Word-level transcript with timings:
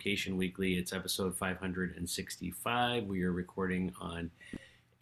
Location 0.00 0.38
Weekly. 0.38 0.78
It's 0.78 0.94
episode 0.94 1.36
565. 1.36 3.04
We 3.04 3.22
are 3.22 3.32
recording 3.32 3.92
on 4.00 4.30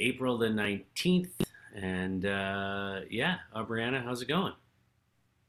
April 0.01 0.37
the 0.37 0.49
19th. 0.49 1.31
And 1.73 2.27
uh, 2.27 3.03
yeah, 3.09 3.37
Brianna, 3.55 4.03
how's 4.03 4.23
it 4.23 4.27
going? 4.27 4.55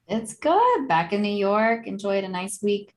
It's 0.07 0.35
good. 0.35 0.87
Back 0.87 1.13
in 1.13 1.23
New 1.23 1.35
York. 1.35 1.87
Enjoyed 1.87 2.23
a 2.25 2.27
nice 2.27 2.61
week 2.61 2.93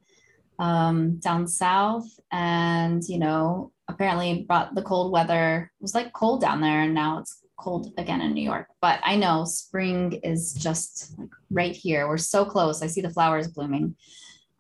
um, 0.59 1.17
down 1.21 1.49
south. 1.49 2.05
And, 2.31 3.03
you 3.09 3.19
know, 3.19 3.73
apparently 3.89 4.43
brought 4.47 4.75
the 4.75 4.83
cold 4.83 5.11
weather. 5.11 5.73
It 5.81 5.83
was 5.83 5.95
like 5.95 6.13
cold 6.13 6.43
down 6.43 6.61
there. 6.61 6.83
And 6.83 6.93
now 6.93 7.17
it's 7.21 7.41
cold 7.57 7.95
again 7.97 8.21
in 8.21 8.35
New 8.35 8.45
York. 8.45 8.67
But 8.83 9.01
I 9.03 9.17
know 9.17 9.47
spring 9.47 10.21
is 10.23 10.53
just 10.53 11.19
like 11.19 11.31
right 11.51 11.75
here. 11.75 12.09
We're 12.09 12.19
so 12.19 12.45
close. 12.45 12.83
I 12.83 12.89
see 12.89 13.01
the 13.01 13.09
flowers 13.09 13.49
blooming. 13.49 13.97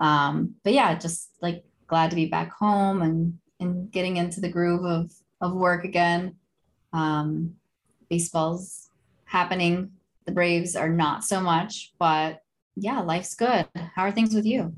Um, 0.00 0.54
but 0.64 0.72
yeah, 0.72 0.94
just 0.94 1.28
like 1.42 1.64
glad 1.86 2.10
to 2.10 2.16
be 2.16 2.26
back 2.26 2.52
home 2.52 3.02
and 3.02 3.38
and 3.60 3.90
getting 3.90 4.16
into 4.16 4.40
the 4.40 4.48
groove 4.48 4.84
of 4.84 5.12
of 5.40 5.54
work 5.54 5.84
again. 5.84 6.36
Um, 6.92 7.54
baseball's 8.08 8.90
happening. 9.24 9.92
The 10.26 10.32
Braves 10.32 10.76
are 10.76 10.88
not 10.88 11.24
so 11.24 11.40
much, 11.40 11.92
but 11.98 12.42
yeah, 12.76 13.00
life's 13.00 13.34
good. 13.34 13.66
How 13.94 14.02
are 14.02 14.12
things 14.12 14.34
with 14.34 14.46
you? 14.46 14.74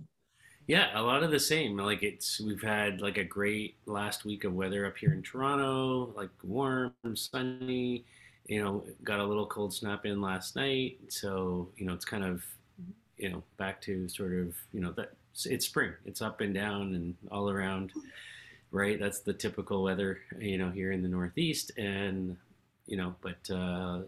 Yeah, 0.66 0.98
a 0.98 1.02
lot 1.02 1.22
of 1.22 1.30
the 1.30 1.40
same. 1.40 1.76
Like 1.76 2.02
it's 2.02 2.40
we've 2.40 2.62
had 2.62 3.00
like 3.00 3.18
a 3.18 3.24
great 3.24 3.76
last 3.86 4.24
week 4.24 4.44
of 4.44 4.54
weather 4.54 4.86
up 4.86 4.96
here 4.96 5.12
in 5.12 5.22
Toronto, 5.22 6.12
like 6.16 6.30
warm, 6.42 6.94
sunny. 7.14 8.04
You 8.46 8.62
know, 8.62 8.84
got 9.02 9.20
a 9.20 9.24
little 9.24 9.46
cold 9.46 9.74
snap 9.74 10.06
in 10.06 10.20
last 10.20 10.56
night, 10.56 10.98
so 11.08 11.68
you 11.76 11.84
know 11.84 11.92
it's 11.92 12.04
kind 12.04 12.24
of 12.24 12.44
you 13.18 13.30
know 13.30 13.42
back 13.58 13.80
to 13.82 14.08
sort 14.08 14.32
of 14.32 14.54
you 14.72 14.80
know 14.80 14.92
that 14.92 15.12
it's 15.44 15.66
spring. 15.66 15.92
It's 16.04 16.22
up 16.22 16.40
and 16.40 16.54
down 16.54 16.94
and 16.94 17.14
all 17.30 17.50
around, 17.50 17.92
right? 18.70 18.98
That's 18.98 19.20
the 19.20 19.32
typical 19.32 19.82
weather 19.82 20.20
you 20.38 20.58
know 20.58 20.70
here 20.70 20.92
in 20.92 21.02
the 21.02 21.08
Northeast, 21.08 21.72
and 21.76 22.36
you 22.86 22.96
know, 22.96 23.14
but 23.20 23.50
uh, 23.50 24.00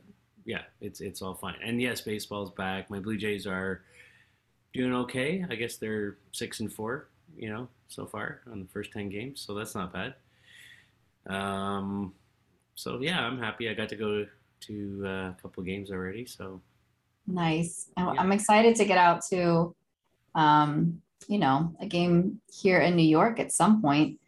yeah, 0.44 0.62
it's 0.80 1.00
it's 1.00 1.22
all 1.22 1.34
fine. 1.34 1.56
And 1.62 1.80
yes, 1.80 2.00
baseball's 2.00 2.50
back. 2.50 2.88
My 2.90 3.00
Blue 3.00 3.16
Jays 3.16 3.46
are 3.46 3.82
doing 4.72 4.94
okay. 4.94 5.44
I 5.50 5.54
guess 5.54 5.76
they're 5.76 6.16
six 6.32 6.60
and 6.60 6.72
four, 6.72 7.08
you 7.36 7.48
know, 7.48 7.68
so 7.88 8.06
far 8.06 8.40
on 8.50 8.60
the 8.60 8.68
first 8.68 8.92
ten 8.92 9.08
games, 9.08 9.40
so 9.40 9.54
that's 9.54 9.74
not 9.74 9.92
bad. 9.92 10.14
Um, 11.26 12.14
so 12.74 13.00
yeah, 13.00 13.20
I'm 13.20 13.38
happy. 13.38 13.68
I 13.68 13.74
got 13.74 13.88
to 13.88 13.96
go 13.96 14.26
to 14.60 15.02
uh, 15.04 15.08
a 15.08 15.36
couple 15.42 15.62
games 15.62 15.90
already, 15.90 16.26
so 16.26 16.60
nice. 17.26 17.88
Yeah. 17.96 18.14
I'm 18.18 18.32
excited 18.32 18.76
to 18.76 18.84
get 18.84 18.98
out 18.98 19.24
to, 19.30 19.74
um, 20.34 21.02
you 21.28 21.38
know, 21.38 21.74
a 21.80 21.86
game 21.86 22.40
here 22.52 22.80
in 22.80 22.96
New 22.96 23.08
York 23.08 23.40
at 23.40 23.52
some 23.52 23.80
point. 23.82 24.20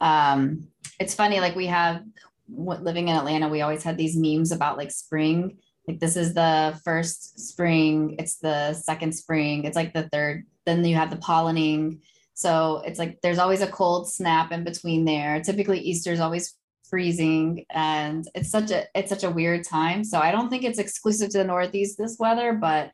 Um, 0.00 0.68
it's 0.98 1.14
funny, 1.14 1.40
like 1.40 1.56
we 1.56 1.66
have 1.66 2.02
what 2.48 2.82
living 2.82 3.08
in 3.08 3.16
Atlanta, 3.16 3.48
we 3.48 3.62
always 3.62 3.82
had 3.82 3.96
these 3.96 4.16
memes 4.16 4.52
about 4.52 4.76
like 4.76 4.90
spring. 4.90 5.58
Like 5.86 6.00
this 6.00 6.16
is 6.16 6.34
the 6.34 6.78
first 6.84 7.38
spring 7.38 8.16
it's 8.18 8.38
the 8.38 8.74
second 8.74 9.12
spring 9.12 9.64
it's 9.64 9.76
like 9.76 9.94
the 9.94 10.08
third 10.12 10.44
then 10.64 10.84
you 10.84 10.96
have 10.96 11.10
the 11.10 11.16
pollinating. 11.16 12.00
So 12.34 12.82
it's 12.84 12.98
like 12.98 13.20
there's 13.22 13.38
always 13.38 13.62
a 13.62 13.68
cold 13.68 14.10
snap 14.10 14.50
in 14.50 14.64
between 14.64 15.04
there. 15.04 15.40
Typically 15.40 15.78
easter 15.78 16.12
is 16.12 16.18
always 16.18 16.54
freezing 16.90 17.64
and 17.70 18.28
it's 18.34 18.50
such 18.50 18.72
a 18.72 18.84
it's 18.94 19.10
such 19.10 19.22
a 19.22 19.30
weird 19.30 19.64
time. 19.64 20.02
So 20.02 20.18
i 20.18 20.32
don't 20.32 20.50
think 20.50 20.64
it's 20.64 20.78
exclusive 20.78 21.30
to 21.30 21.38
the 21.38 21.44
northeast 21.44 21.98
this 21.98 22.16
weather 22.18 22.52
but 22.52 22.90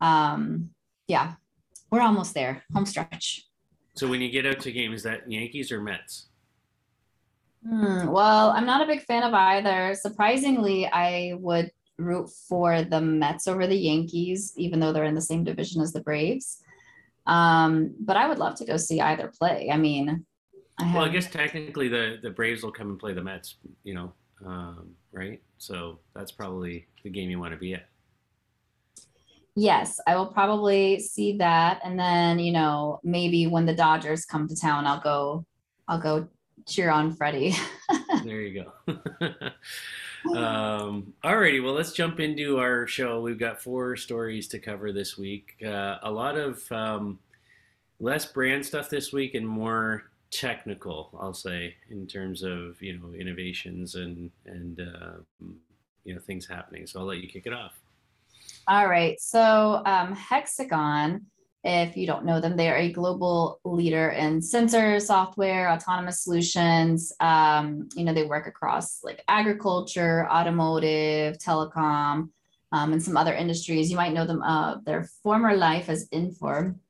um 0.00 0.70
yeah 1.08 1.34
we're 1.90 2.02
almost 2.02 2.34
there 2.34 2.62
home 2.72 2.86
stretch 2.86 3.48
so 3.94 4.08
when 4.08 4.20
you 4.20 4.30
get 4.30 4.46
out 4.46 4.60
to 4.60 4.72
games 4.72 5.02
that 5.02 5.30
yankees 5.30 5.70
or 5.70 5.80
mets 5.80 6.28
Hmm, 7.66 8.08
well, 8.08 8.50
I'm 8.50 8.66
not 8.66 8.82
a 8.82 8.86
big 8.86 9.02
fan 9.02 9.22
of 9.22 9.32
either. 9.32 9.94
Surprisingly, 9.94 10.86
I 10.86 11.34
would 11.38 11.70
root 11.96 12.28
for 12.48 12.82
the 12.82 13.00
Mets 13.00 13.46
over 13.46 13.66
the 13.66 13.76
Yankees, 13.76 14.52
even 14.56 14.80
though 14.80 14.92
they're 14.92 15.04
in 15.04 15.14
the 15.14 15.20
same 15.20 15.44
division 15.44 15.80
as 15.80 15.92
the 15.92 16.02
Braves. 16.02 16.62
Um, 17.26 17.94
but 18.00 18.16
I 18.16 18.28
would 18.28 18.38
love 18.38 18.56
to 18.56 18.66
go 18.66 18.76
see 18.76 19.00
either 19.00 19.32
play. 19.38 19.70
I 19.72 19.78
mean, 19.78 20.26
I 20.78 20.84
have... 20.84 20.94
well, 20.94 21.04
I 21.04 21.08
guess 21.08 21.30
technically 21.30 21.88
the 21.88 22.18
the 22.22 22.30
Braves 22.30 22.62
will 22.62 22.72
come 22.72 22.90
and 22.90 22.98
play 22.98 23.14
the 23.14 23.22
Mets, 23.22 23.56
you 23.82 23.94
know, 23.94 24.12
um, 24.44 24.90
right? 25.12 25.40
So 25.56 26.00
that's 26.14 26.32
probably 26.32 26.86
the 27.02 27.10
game 27.10 27.30
you 27.30 27.40
want 27.40 27.52
to 27.52 27.58
be 27.58 27.74
at. 27.74 27.88
Yes, 29.56 30.00
I 30.06 30.16
will 30.16 30.26
probably 30.26 30.98
see 30.98 31.38
that, 31.38 31.80
and 31.84 31.98
then 31.98 32.38
you 32.38 32.52
know 32.52 33.00
maybe 33.04 33.46
when 33.46 33.66
the 33.66 33.74
Dodgers 33.74 34.24
come 34.24 34.48
to 34.48 34.56
town, 34.56 34.86
I'll 34.86 35.00
go. 35.00 35.46
I'll 35.86 36.00
go 36.00 36.28
cheer 36.66 36.90
on 36.90 37.12
Freddie. 37.12 37.54
there 38.24 38.40
you 38.40 38.64
go. 38.64 38.94
um, 40.36 41.12
alrighty, 41.22 41.62
well, 41.62 41.74
let's 41.74 41.92
jump 41.92 42.20
into 42.20 42.58
our 42.58 42.86
show. 42.86 43.20
We've 43.20 43.38
got 43.38 43.60
four 43.60 43.96
stories 43.96 44.48
to 44.48 44.58
cover 44.58 44.92
this 44.92 45.18
week. 45.18 45.56
Uh, 45.64 45.98
a 46.02 46.10
lot 46.10 46.36
of 46.36 46.70
um, 46.72 47.18
less 48.00 48.24
brand 48.24 48.64
stuff 48.64 48.88
this 48.90 49.12
week 49.12 49.34
and 49.34 49.46
more 49.46 50.04
technical, 50.30 51.10
I'll 51.20 51.34
say, 51.34 51.76
in 51.90 52.06
terms 52.06 52.42
of 52.42 52.80
you 52.82 52.98
know 52.98 53.14
innovations 53.14 53.94
and 53.94 54.30
and 54.46 54.80
uh, 54.80 55.46
you 56.04 56.14
know 56.14 56.20
things 56.20 56.46
happening. 56.46 56.86
So 56.86 57.00
I'll 57.00 57.06
let 57.06 57.18
you 57.18 57.28
kick 57.28 57.46
it 57.46 57.52
off. 57.52 57.83
All 58.66 58.88
right. 58.88 59.20
So 59.20 59.82
um, 59.84 60.14
Hexagon 60.14 61.26
if 61.64 61.96
you 61.96 62.06
don't 62.06 62.26
know 62.26 62.40
them, 62.40 62.56
they 62.56 62.68
are 62.68 62.76
a 62.76 62.92
global 62.92 63.58
leader 63.64 64.10
in 64.10 64.42
sensor 64.42 65.00
software, 65.00 65.70
autonomous 65.70 66.20
solutions. 66.20 67.10
Um, 67.20 67.88
you 67.96 68.04
know, 68.04 68.12
they 68.12 68.24
work 68.24 68.46
across 68.46 69.02
like 69.02 69.24
agriculture, 69.28 70.28
automotive, 70.30 71.38
telecom, 71.38 72.28
um, 72.70 72.92
and 72.92 73.02
some 73.02 73.16
other 73.16 73.32
industries. 73.32 73.90
You 73.90 73.96
might 73.96 74.12
know 74.12 74.26
them, 74.26 74.42
uh, 74.42 74.76
their 74.84 75.04
former 75.22 75.56
life 75.56 75.88
as 75.88 76.06
Inform, 76.12 76.80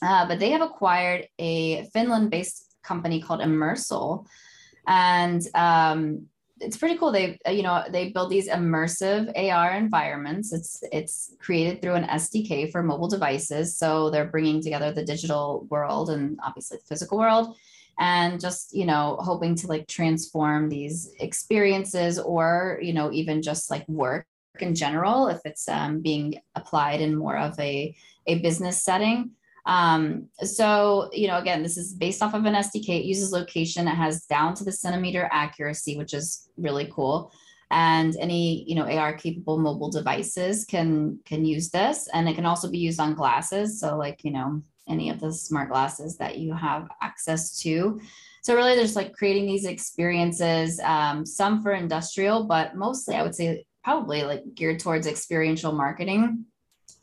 Uh, 0.00 0.26
but 0.26 0.38
they 0.38 0.50
have 0.50 0.62
acquired 0.62 1.28
a 1.38 1.84
Finland 1.92 2.30
based 2.30 2.74
company 2.82 3.20
called 3.20 3.40
Immersal. 3.40 4.26
And 4.86 5.42
um, 5.54 6.28
it's 6.64 6.76
pretty 6.76 6.96
cool. 6.98 7.12
They, 7.12 7.38
uh, 7.46 7.50
you 7.50 7.62
know, 7.62 7.84
they 7.90 8.10
build 8.10 8.30
these 8.30 8.48
immersive 8.48 9.30
AR 9.36 9.72
environments. 9.72 10.52
It's 10.52 10.82
it's 10.92 11.34
created 11.38 11.80
through 11.80 11.94
an 11.94 12.04
SDK 12.04 12.72
for 12.72 12.82
mobile 12.82 13.08
devices. 13.08 13.76
So 13.76 14.10
they're 14.10 14.24
bringing 14.24 14.62
together 14.62 14.92
the 14.92 15.04
digital 15.04 15.66
world 15.70 16.10
and 16.10 16.38
obviously 16.42 16.78
the 16.78 16.84
physical 16.84 17.18
world, 17.18 17.56
and 17.98 18.40
just 18.40 18.74
you 18.74 18.86
know 18.86 19.16
hoping 19.20 19.54
to 19.56 19.66
like 19.66 19.86
transform 19.86 20.68
these 20.68 21.12
experiences 21.20 22.18
or 22.18 22.78
you 22.82 22.92
know 22.92 23.12
even 23.12 23.42
just 23.42 23.70
like 23.70 23.86
work 23.88 24.26
in 24.60 24.74
general 24.74 25.28
if 25.28 25.40
it's 25.44 25.68
um, 25.68 26.00
being 26.00 26.40
applied 26.54 27.00
in 27.00 27.16
more 27.16 27.36
of 27.36 27.58
a 27.60 27.94
a 28.26 28.38
business 28.40 28.82
setting. 28.82 29.30
Um, 29.66 30.28
so, 30.40 31.08
you 31.12 31.26
know, 31.26 31.38
again, 31.38 31.62
this 31.62 31.76
is 31.76 31.94
based 31.94 32.22
off 32.22 32.34
of 32.34 32.44
an 32.44 32.54
SDK. 32.54 33.00
It 33.00 33.04
uses 33.04 33.32
location. 33.32 33.88
It 33.88 33.94
has 33.94 34.24
down 34.26 34.54
to 34.54 34.64
the 34.64 34.72
centimeter 34.72 35.28
accuracy, 35.32 35.96
which 35.96 36.12
is 36.12 36.48
really 36.56 36.90
cool. 36.92 37.32
And 37.70 38.14
any, 38.20 38.64
you 38.68 38.74
know, 38.74 38.86
AR 38.86 39.14
capable 39.14 39.58
mobile 39.58 39.90
devices 39.90 40.64
can 40.64 41.18
can 41.24 41.44
use 41.44 41.70
this, 41.70 42.08
and 42.12 42.28
it 42.28 42.34
can 42.34 42.46
also 42.46 42.70
be 42.70 42.78
used 42.78 43.00
on 43.00 43.14
glasses. 43.14 43.80
So, 43.80 43.96
like, 43.96 44.22
you 44.22 44.30
know, 44.30 44.62
any 44.88 45.10
of 45.10 45.20
the 45.20 45.32
smart 45.32 45.70
glasses 45.70 46.16
that 46.18 46.38
you 46.38 46.54
have 46.54 46.88
access 47.02 47.58
to. 47.60 48.00
So 48.42 48.54
really, 48.54 48.74
there's 48.76 48.96
like 48.96 49.14
creating 49.14 49.46
these 49.46 49.64
experiences, 49.64 50.78
um, 50.80 51.24
some 51.24 51.62
for 51.62 51.72
industrial, 51.72 52.44
but 52.44 52.76
mostly 52.76 53.14
I 53.14 53.22
would 53.22 53.34
say 53.34 53.64
probably 53.82 54.22
like 54.22 54.42
geared 54.54 54.80
towards 54.80 55.06
experiential 55.06 55.72
marketing. 55.72 56.44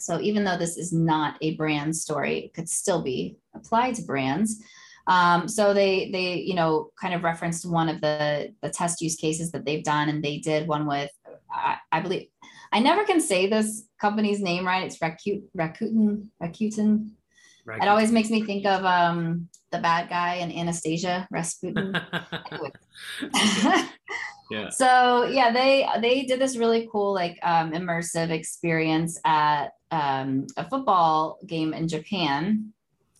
So 0.02 0.20
even 0.20 0.44
though 0.44 0.58
this 0.58 0.78
is 0.78 0.92
not 0.92 1.36
a 1.42 1.56
brand 1.56 1.96
story, 1.96 2.40
it 2.40 2.54
could 2.54 2.70
still 2.70 3.02
be 3.02 3.38
applied 3.56 3.96
to 3.96 4.04
brands. 4.04 4.62
Um, 5.08 5.48
so 5.48 5.74
they 5.74 6.12
they 6.12 6.36
you 6.36 6.54
know 6.54 6.92
kind 7.00 7.14
of 7.14 7.24
referenced 7.24 7.66
one 7.66 7.90
of 7.90 8.02
the 8.02 8.54
the 8.62 8.70
test 8.70 9.02
use 9.02 9.16
cases 9.16 9.52
that 9.52 9.66
they've 9.66 9.84
done, 9.84 10.10
and 10.10 10.24
they 10.24 10.38
did 10.38 10.68
one 10.68 10.86
with 10.86 11.12
I, 11.52 11.78
I 11.92 12.02
believe 12.02 12.28
I 12.72 12.80
never 12.80 13.04
can 13.04 13.20
say 13.20 13.48
this 13.48 13.84
company's 14.00 14.42
name 14.42 14.66
right. 14.66 14.84
It's 14.84 15.00
Rakuten 15.00 15.44
Rakuten 15.58 16.28
Rakuten. 16.42 17.12
It 17.68 17.88
always 17.88 18.12
makes 18.12 18.30
me 18.30 18.44
think 18.44 18.66
of 18.66 18.84
um, 18.86 19.48
the 19.72 19.80
bad 19.80 20.10
guy 20.10 20.36
in 20.36 20.52
Anastasia 20.52 21.28
Rasputin. 21.32 21.94
So 24.70 25.26
yeah, 25.26 25.52
they 25.52 25.88
they 26.02 26.24
did 26.24 26.40
this 26.40 26.58
really 26.58 26.88
cool 26.92 27.14
like 27.14 27.40
um, 27.44 27.72
immersive 27.72 28.30
experience 28.30 29.20
at 29.26 29.70
um, 29.92 30.48
a 30.58 30.68
football 30.68 31.40
game 31.46 31.74
in 31.74 31.88
Japan. 31.88 32.74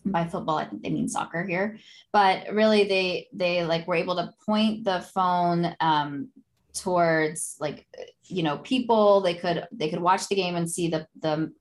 By 0.04 0.26
football, 0.26 0.58
I 0.58 0.64
think 0.64 0.82
they 0.82 0.90
mean 0.90 1.08
soccer 1.08 1.44
here, 1.44 1.78
but 2.12 2.52
really 2.52 2.84
they 2.88 3.28
they 3.32 3.64
like 3.64 3.86
were 3.86 3.94
able 3.94 4.16
to 4.16 4.32
point 4.44 4.84
the 4.84 5.00
phone 5.14 5.76
um, 5.80 6.28
towards 6.74 7.56
like 7.60 7.86
you 8.24 8.42
know 8.42 8.58
people. 8.58 9.20
They 9.20 9.34
could 9.34 9.64
they 9.70 9.88
could 9.88 10.00
watch 10.00 10.28
the 10.28 10.34
game 10.34 10.56
and 10.56 10.68
see 10.68 10.88
the 10.88 11.06
the 11.20 11.52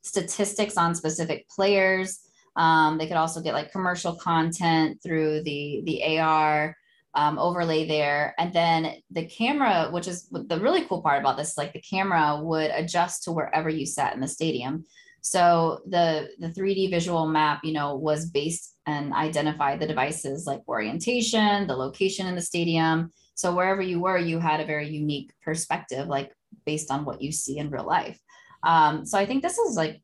statistics 0.00 0.76
on 0.76 0.94
specific 0.94 1.48
players. 1.50 2.20
Um, 2.56 2.98
they 2.98 3.06
could 3.06 3.16
also 3.16 3.42
get 3.42 3.54
like 3.54 3.72
commercial 3.72 4.14
content 4.14 5.00
through 5.02 5.42
the 5.42 5.82
the 5.84 6.18
AR 6.18 6.74
um, 7.14 7.38
overlay 7.38 7.86
there. 7.86 8.34
And 8.38 8.52
then 8.52 8.94
the 9.10 9.26
camera, 9.26 9.88
which 9.90 10.08
is 10.08 10.28
the 10.30 10.58
really 10.60 10.84
cool 10.84 11.02
part 11.02 11.20
about 11.20 11.36
this, 11.36 11.58
like 11.58 11.72
the 11.72 11.80
camera 11.80 12.40
would 12.42 12.70
adjust 12.70 13.24
to 13.24 13.32
wherever 13.32 13.68
you 13.68 13.86
sat 13.86 14.14
in 14.14 14.20
the 14.20 14.28
stadium. 14.28 14.84
So 15.20 15.80
the 15.86 16.30
the 16.38 16.48
3D 16.48 16.90
visual 16.90 17.28
map, 17.28 17.60
you 17.62 17.72
know, 17.72 17.94
was 17.94 18.26
based 18.30 18.76
and 18.86 19.12
identified 19.12 19.78
the 19.78 19.86
devices 19.86 20.46
like 20.46 20.66
orientation, 20.66 21.66
the 21.66 21.76
location 21.76 22.26
in 22.26 22.34
the 22.34 22.42
stadium. 22.42 23.12
So 23.34 23.54
wherever 23.54 23.82
you 23.82 24.00
were, 24.00 24.18
you 24.18 24.40
had 24.40 24.60
a 24.60 24.66
very 24.66 24.88
unique 24.88 25.32
perspective, 25.42 26.08
like 26.08 26.32
based 26.66 26.90
on 26.90 27.04
what 27.04 27.22
you 27.22 27.30
see 27.30 27.58
in 27.58 27.70
real 27.70 27.86
life. 27.86 28.18
Um, 28.64 29.06
so 29.06 29.18
I 29.18 29.26
think 29.26 29.42
this 29.42 29.58
is 29.58 29.76
like, 29.76 30.02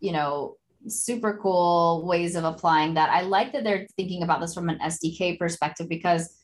you 0.00 0.12
know, 0.12 0.56
super 0.88 1.38
cool 1.42 2.04
ways 2.06 2.34
of 2.36 2.44
applying 2.44 2.94
that. 2.94 3.10
I 3.10 3.22
like 3.22 3.52
that 3.52 3.64
they're 3.64 3.86
thinking 3.96 4.22
about 4.22 4.40
this 4.40 4.54
from 4.54 4.68
an 4.68 4.78
SDK 4.78 5.38
perspective 5.38 5.88
because 5.88 6.36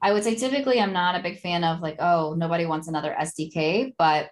I 0.00 0.12
would 0.12 0.22
say 0.22 0.34
typically 0.34 0.80
I'm 0.80 0.92
not 0.92 1.18
a 1.18 1.22
big 1.22 1.38
fan 1.38 1.64
of 1.64 1.80
like, 1.80 1.96
oh, 1.98 2.34
nobody 2.36 2.66
wants 2.66 2.88
another 2.88 3.16
SDK, 3.20 3.94
but 3.98 4.30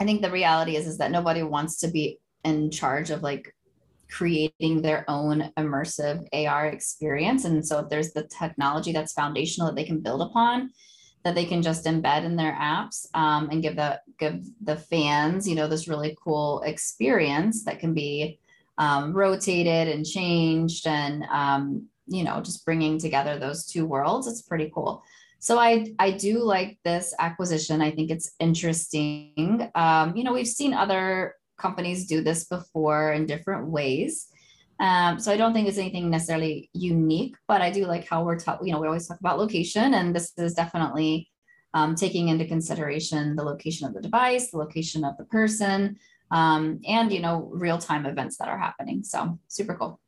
I 0.00 0.04
think 0.04 0.22
the 0.22 0.30
reality 0.30 0.76
is 0.76 0.86
is 0.86 0.98
that 0.98 1.10
nobody 1.10 1.42
wants 1.42 1.78
to 1.80 1.88
be 1.88 2.18
in 2.44 2.70
charge 2.70 3.10
of 3.10 3.22
like 3.22 3.54
creating 4.10 4.82
their 4.82 5.04
own 5.08 5.52
immersive 5.58 6.26
AR 6.32 6.66
experience. 6.66 7.44
And 7.44 7.66
so 7.66 7.80
if 7.80 7.88
there's 7.88 8.12
the 8.12 8.24
technology 8.24 8.92
that's 8.92 9.12
foundational 9.12 9.68
that 9.68 9.76
they 9.76 9.84
can 9.84 10.00
build 10.00 10.22
upon, 10.22 10.70
that 11.24 11.34
they 11.34 11.44
can 11.44 11.62
just 11.62 11.84
embed 11.84 12.24
in 12.24 12.36
their 12.36 12.52
apps 12.52 13.06
um, 13.14 13.50
and 13.50 13.62
give 13.62 13.76
the 13.76 14.00
give 14.18 14.44
the 14.62 14.76
fans, 14.76 15.48
you 15.48 15.54
know, 15.54 15.68
this 15.68 15.88
really 15.88 16.16
cool 16.22 16.62
experience 16.64 17.64
that 17.64 17.80
can 17.80 17.92
be 17.92 18.38
um, 18.78 19.12
rotated 19.12 19.88
and 19.88 20.06
changed 20.06 20.86
and 20.86 21.24
um, 21.24 21.86
you 22.06 22.24
know 22.24 22.40
just 22.40 22.64
bringing 22.64 22.98
together 22.98 23.38
those 23.38 23.66
two 23.66 23.84
worlds 23.84 24.26
it's 24.26 24.42
pretty 24.42 24.70
cool. 24.74 25.02
So 25.40 25.58
i 25.58 25.92
i 25.98 26.10
do 26.10 26.40
like 26.40 26.78
this 26.84 27.14
acquisition. 27.18 27.82
I 27.82 27.90
think 27.90 28.10
it's 28.10 28.32
interesting. 28.40 29.70
Um, 29.74 30.16
you 30.16 30.24
know 30.24 30.32
we've 30.32 30.46
seen 30.46 30.72
other 30.72 31.34
companies 31.58 32.06
do 32.06 32.22
this 32.22 32.44
before 32.44 33.12
in 33.12 33.26
different 33.26 33.66
ways. 33.68 34.28
Um, 34.80 35.18
so 35.18 35.32
i 35.32 35.36
don't 35.36 35.52
think 35.52 35.66
it's 35.66 35.76
anything 35.76 36.08
necessarily 36.08 36.70
unique 36.72 37.34
but 37.48 37.60
i 37.60 37.68
do 37.68 37.84
like 37.84 38.06
how 38.06 38.22
we're 38.22 38.38
talking 38.38 38.68
you 38.68 38.72
know 38.72 38.78
we 38.78 38.86
always 38.86 39.08
talk 39.08 39.18
about 39.18 39.36
location 39.36 39.94
and 39.94 40.14
this 40.14 40.32
is 40.36 40.54
definitely 40.54 41.28
um, 41.74 41.96
taking 41.96 42.28
into 42.28 42.46
consideration 42.46 43.34
the 43.34 43.42
location 43.42 43.88
of 43.88 43.94
the 43.94 44.00
device 44.00 44.52
the 44.52 44.56
location 44.56 45.04
of 45.04 45.16
the 45.16 45.24
person 45.24 45.96
um, 46.30 46.80
and 46.86 47.12
you 47.12 47.20
know 47.20 47.50
real 47.52 47.78
time 47.78 48.06
events 48.06 48.36
that 48.38 48.48
are 48.48 48.58
happening. 48.58 49.02
So 49.02 49.38
super 49.48 49.74
cool. 49.74 50.00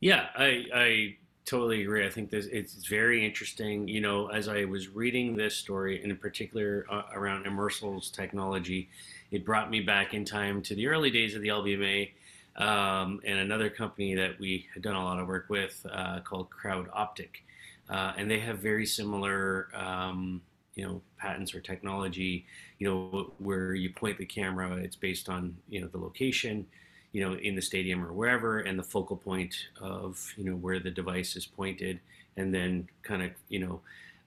Yeah, 0.00 0.26
I 0.36 0.64
I 0.74 1.16
totally 1.44 1.82
agree. 1.82 2.06
I 2.06 2.10
think 2.10 2.30
this 2.30 2.46
it's 2.46 2.86
very 2.86 3.24
interesting. 3.24 3.88
You 3.88 4.00
know, 4.00 4.28
as 4.28 4.48
I 4.48 4.64
was 4.64 4.88
reading 4.88 5.36
this 5.36 5.56
story, 5.56 6.02
in 6.02 6.16
particular 6.16 6.86
uh, 6.90 7.02
around 7.14 7.46
Immersals 7.46 8.10
technology, 8.10 8.88
it 9.30 9.44
brought 9.44 9.70
me 9.70 9.80
back 9.80 10.14
in 10.14 10.24
time 10.24 10.62
to 10.62 10.74
the 10.74 10.86
early 10.86 11.10
days 11.10 11.34
of 11.34 11.42
the 11.42 11.48
LBMA. 11.48 12.10
Um, 12.54 13.20
and 13.24 13.38
another 13.38 13.70
company 13.70 14.14
that 14.14 14.38
we 14.38 14.68
had 14.74 14.82
done 14.82 14.94
a 14.94 15.02
lot 15.02 15.18
of 15.18 15.26
work 15.26 15.46
with 15.48 15.86
uh, 15.90 16.20
called 16.20 16.50
Crowd 16.50 16.86
Optic. 16.92 17.44
Uh, 17.88 18.12
and 18.18 18.30
they 18.30 18.40
have 18.40 18.58
very 18.58 18.84
similar 18.84 19.68
um, 19.74 20.42
you 20.74 20.84
know 20.86 21.02
patents 21.18 21.54
or 21.54 21.60
technology 21.60 22.46
you 22.82 22.88
know 22.88 23.32
where 23.38 23.74
you 23.74 23.90
point 23.90 24.18
the 24.18 24.26
camera 24.26 24.74
it's 24.74 24.96
based 24.96 25.28
on 25.28 25.56
you 25.68 25.80
know 25.80 25.86
the 25.86 25.98
location 25.98 26.66
you 27.12 27.20
know 27.22 27.34
in 27.34 27.54
the 27.54 27.62
stadium 27.62 28.04
or 28.04 28.12
wherever 28.12 28.58
and 28.58 28.76
the 28.76 28.82
focal 28.82 29.16
point 29.16 29.54
of 29.80 30.34
you 30.36 30.42
know 30.42 30.56
where 30.56 30.80
the 30.80 30.90
device 30.90 31.36
is 31.36 31.46
pointed 31.46 32.00
and 32.36 32.52
then 32.52 32.88
kind 33.04 33.22
of 33.22 33.30
you 33.48 33.60
know 33.60 33.80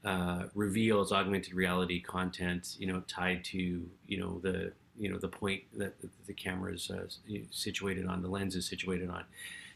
uh, 0.09 0.43
reveals 0.53 1.11
augmented 1.11 1.53
reality 1.53 1.99
content 1.99 2.77
you 2.79 2.87
know 2.87 3.03
tied 3.09 3.43
to 3.43 3.85
you 4.07 4.17
know 4.17 4.39
the 4.41 4.71
you 4.97 5.11
know 5.11 5.17
the 5.17 5.27
point 5.27 5.61
that 5.75 5.93
the 6.25 6.33
camera 6.33 6.71
is 6.73 6.89
uh, 6.89 7.05
situated 7.51 8.05
on 8.05 8.21
the 8.21 8.29
lens 8.29 8.55
is 8.55 8.65
situated 8.65 9.09
on 9.09 9.25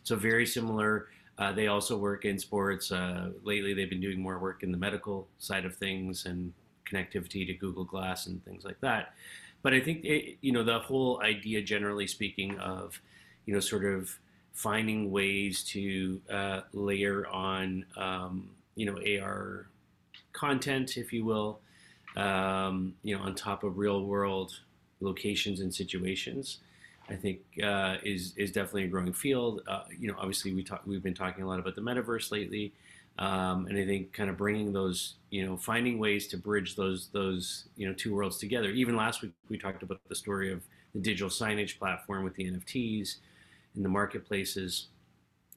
so 0.04 0.16
very 0.16 0.46
similar 0.46 1.08
uh, 1.38 1.54
they 1.54 1.68
also 1.68 1.96
work 1.96 2.26
in 2.26 2.38
sports. 2.38 2.92
Uh, 2.92 3.30
lately, 3.46 3.74
they've 3.74 3.90
been 3.90 4.02
doing 4.02 4.20
more 4.20 4.40
work 4.40 4.62
in 4.62 4.74
the 4.74 4.78
medical 4.78 5.26
side 5.38 5.64
of 5.64 5.74
things 5.78 6.26
and 6.26 6.52
connectivity 6.90 7.46
to 7.48 7.54
Google 7.54 7.84
Glass 7.84 8.28
and 8.28 8.44
things 8.46 8.64
like 8.64 8.80
that. 8.82 9.14
But 9.62 9.74
I 9.74 9.82
think 9.82 10.06
it, 10.06 10.38
you 10.42 10.52
know 10.52 10.64
the 10.64 10.80
whole 10.80 11.22
idea, 11.22 11.62
generally 11.62 12.08
speaking, 12.08 12.58
of 12.60 13.00
you 13.46 13.54
know 13.54 13.60
sort 13.60 13.86
of 13.86 14.18
finding 14.54 15.12
ways 15.12 15.64
to 15.64 16.22
uh, 16.30 16.62
layer 16.74 17.28
on 17.28 17.86
um, 17.98 18.50
you 18.76 18.86
know 18.86 19.00
AR 19.22 19.68
content, 20.34 20.98
if 20.98 21.12
you 21.12 21.26
will, 21.26 21.60
um, 22.16 22.94
you 23.04 23.16
know, 23.16 23.24
on 23.24 23.36
top 23.36 23.64
of 23.64 23.78
real 23.78 24.06
world 24.06 24.60
locations 25.02 25.60
and 25.60 25.74
situations. 25.74 26.60
I 27.10 27.16
think 27.16 27.40
uh, 27.64 27.98
is 28.04 28.34
is 28.38 28.52
definitely 28.52 28.84
a 28.84 28.88
growing 28.88 29.14
field. 29.14 29.62
Uh, 29.68 29.84
you 29.98 30.08
know, 30.08 30.16
obviously 30.18 30.54
we 30.54 30.64
talk, 30.64 30.82
we've 30.86 31.04
been 31.04 31.14
talking 31.14 31.44
a 31.44 31.48
lot 31.48 31.60
about 31.60 31.76
the 31.76 31.82
metaverse 31.82 32.32
lately, 32.32 32.72
um, 33.18 33.66
and 33.68 33.78
I 33.78 33.86
think 33.86 34.14
kind 34.14 34.30
of 34.30 34.38
bringing 34.38 34.72
those, 34.72 35.16
you 35.32 35.46
know, 35.46 35.58
finding 35.58 35.98
ways 35.98 36.28
to 36.28 36.38
bridge 36.38 36.76
those 36.76 37.10
those 37.12 37.66
you 37.76 37.88
know 37.88 37.94
two 37.94 38.14
worlds 38.14 38.38
together. 38.38 38.70
Even 38.70 38.96
last 38.96 39.22
week 39.22 39.32
we 39.50 39.58
talked 39.58 39.82
about 39.82 40.00
the 40.08 40.16
story 40.16 40.52
of 40.52 40.62
the 40.94 41.02
digital 41.02 41.30
signage 41.30 41.80
platform 41.80 42.24
with 42.24 42.36
the 42.36 42.46
NFTs 42.46 43.16
in 43.76 43.84
the 43.84 43.90
marketplaces, 43.90 44.88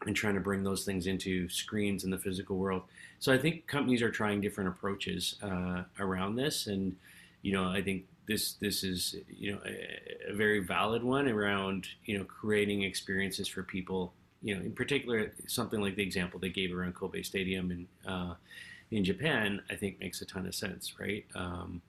and 0.07 0.17
trying 0.17 0.35
to 0.35 0.41
bring 0.41 0.63
those 0.63 0.85
things 0.85 1.07
into 1.07 1.49
screens 1.49 2.05
in 2.05 2.11
the 2.11 2.19
physical 2.19 2.57
world. 2.57 2.83
So 3.19 3.33
I 3.33 3.39
think 3.39 3.67
companies 3.67 4.03
are 4.03 4.11
trying 4.11 4.41
different 4.41 4.69
approaches 4.71 5.37
uh, 5.43 5.83
around 6.01 6.37
this, 6.37 6.67
and 6.67 6.97
you 7.43 7.53
know, 7.53 7.69
I 7.69 7.83
think 7.83 8.05
this 8.27 8.55
this 8.55 8.85
is 8.85 9.17
you 9.29 9.53
know 9.53 9.59
a, 9.67 10.31
a, 10.31 10.35
very 10.35 10.61
valid 10.61 11.03
one 11.03 11.29
around 11.29 11.87
you 12.05 12.19
know 12.19 12.25
creating 12.25 12.83
experiences 12.83 13.49
for 13.49 13.63
people. 13.63 14.13
You 14.45 14.57
know, 14.57 14.63
in 14.63 14.73
particular, 14.73 15.33
something 15.47 15.81
like 15.81 15.95
the 15.95 16.03
example 16.03 16.41
they 16.41 16.49
gave 16.49 16.75
around 16.75 16.95
Kobe 16.95 17.23
Stadium 17.23 17.71
in 17.71 18.11
uh, 18.11 18.35
in 18.91 19.05
Japan, 19.05 19.63
I 19.71 19.77
think 19.77 20.01
makes 20.01 20.21
a 20.21 20.27
ton 20.27 20.47
of 20.47 20.55
sense, 20.55 20.99
right? 20.99 21.25
Um, 21.35 21.81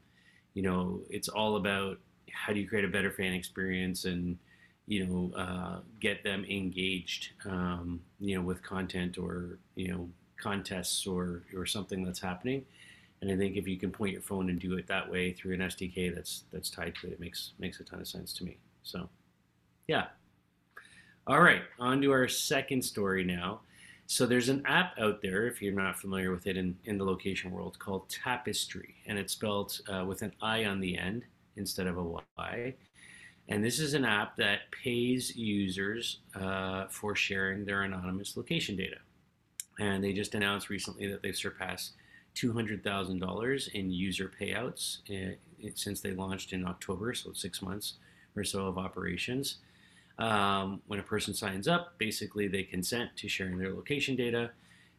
you 0.53 0.61
know, 0.61 1.01
it's 1.09 1.29
all 1.29 1.55
about 1.55 1.97
how 2.31 2.53
do 2.53 2.59
you 2.59 2.67
create 2.67 2.85
a 2.85 2.89
better 2.89 3.11
fan 3.11 3.33
experience 3.33 4.05
and 4.05 4.37
you 4.85 5.05
know 5.05 5.31
uh, 5.35 5.79
get 5.99 6.23
them 6.23 6.45
engaged, 6.45 7.29
um, 7.45 8.01
you 8.19 8.35
know, 8.35 8.41
with 8.41 8.61
content 8.61 9.17
or 9.17 9.57
you 9.75 9.87
know 9.89 10.09
contests 10.37 11.07
or 11.07 11.43
or 11.55 11.65
something 11.65 12.03
that's 12.03 12.19
happening 12.19 12.65
and 13.23 13.31
I 13.31 13.37
think 13.37 13.55
if 13.55 13.69
you 13.69 13.77
can 13.77 13.89
point 13.89 14.11
your 14.11 14.21
phone 14.21 14.49
and 14.49 14.59
do 14.59 14.75
it 14.75 14.85
that 14.87 15.09
way 15.09 15.31
through 15.31 15.53
an 15.53 15.61
SDK 15.61 16.13
that's 16.13 16.43
that's 16.51 16.69
tied 16.69 16.93
to 16.95 17.07
it, 17.07 17.13
it 17.13 17.19
makes 17.21 17.53
makes 17.57 17.79
a 17.79 17.85
ton 17.85 18.01
of 18.01 18.07
sense 18.07 18.33
to 18.33 18.43
me. 18.43 18.57
So, 18.83 19.07
yeah. 19.87 20.07
All 21.25 21.39
right, 21.39 21.61
on 21.79 22.01
to 22.01 22.11
our 22.11 22.27
second 22.27 22.83
story 22.83 23.23
now. 23.23 23.61
So 24.07 24.25
there's 24.25 24.49
an 24.49 24.61
app 24.65 24.99
out 24.99 25.21
there, 25.21 25.47
if 25.47 25.61
you're 25.61 25.73
not 25.73 25.97
familiar 25.97 26.31
with 26.31 26.47
it 26.47 26.57
in, 26.57 26.75
in 26.83 26.97
the 26.97 27.05
location 27.05 27.49
world, 27.51 27.79
called 27.79 28.09
Tapestri, 28.09 28.95
and 29.07 29.17
it's 29.17 29.31
spelled 29.31 29.79
uh, 29.87 30.03
with 30.03 30.21
an 30.21 30.33
I 30.41 30.65
on 30.65 30.81
the 30.81 30.97
end 30.97 31.23
instead 31.55 31.87
of 31.87 31.97
a 31.97 32.03
Y. 32.37 32.75
And 33.47 33.63
this 33.63 33.79
is 33.79 33.93
an 33.93 34.03
app 34.03 34.35
that 34.35 34.69
pays 34.83 35.33
users 35.33 36.19
uh, 36.35 36.87
for 36.89 37.15
sharing 37.15 37.63
their 37.63 37.83
anonymous 37.83 38.35
location 38.35 38.75
data. 38.75 38.97
And 39.79 40.03
they 40.03 40.11
just 40.11 40.35
announced 40.35 40.69
recently 40.69 41.07
that 41.07 41.21
they've 41.21 41.33
surpassed 41.33 41.93
$200,000 42.35 43.67
in 43.73 43.91
user 43.91 44.31
payouts 44.39 44.99
uh, 45.09 45.35
since 45.75 46.01
they 46.01 46.11
launched 46.11 46.53
in 46.53 46.65
October, 46.65 47.13
so 47.13 47.31
six 47.33 47.61
months 47.61 47.93
or 48.35 48.43
so 48.43 48.67
of 48.67 48.77
operations. 48.77 49.57
Um, 50.19 50.81
when 50.87 50.99
a 50.99 51.03
person 51.03 51.33
signs 51.33 51.67
up, 51.67 51.97
basically 51.97 52.47
they 52.47 52.63
consent 52.63 53.11
to 53.17 53.27
sharing 53.27 53.57
their 53.57 53.73
location 53.73 54.15
data, 54.15 54.51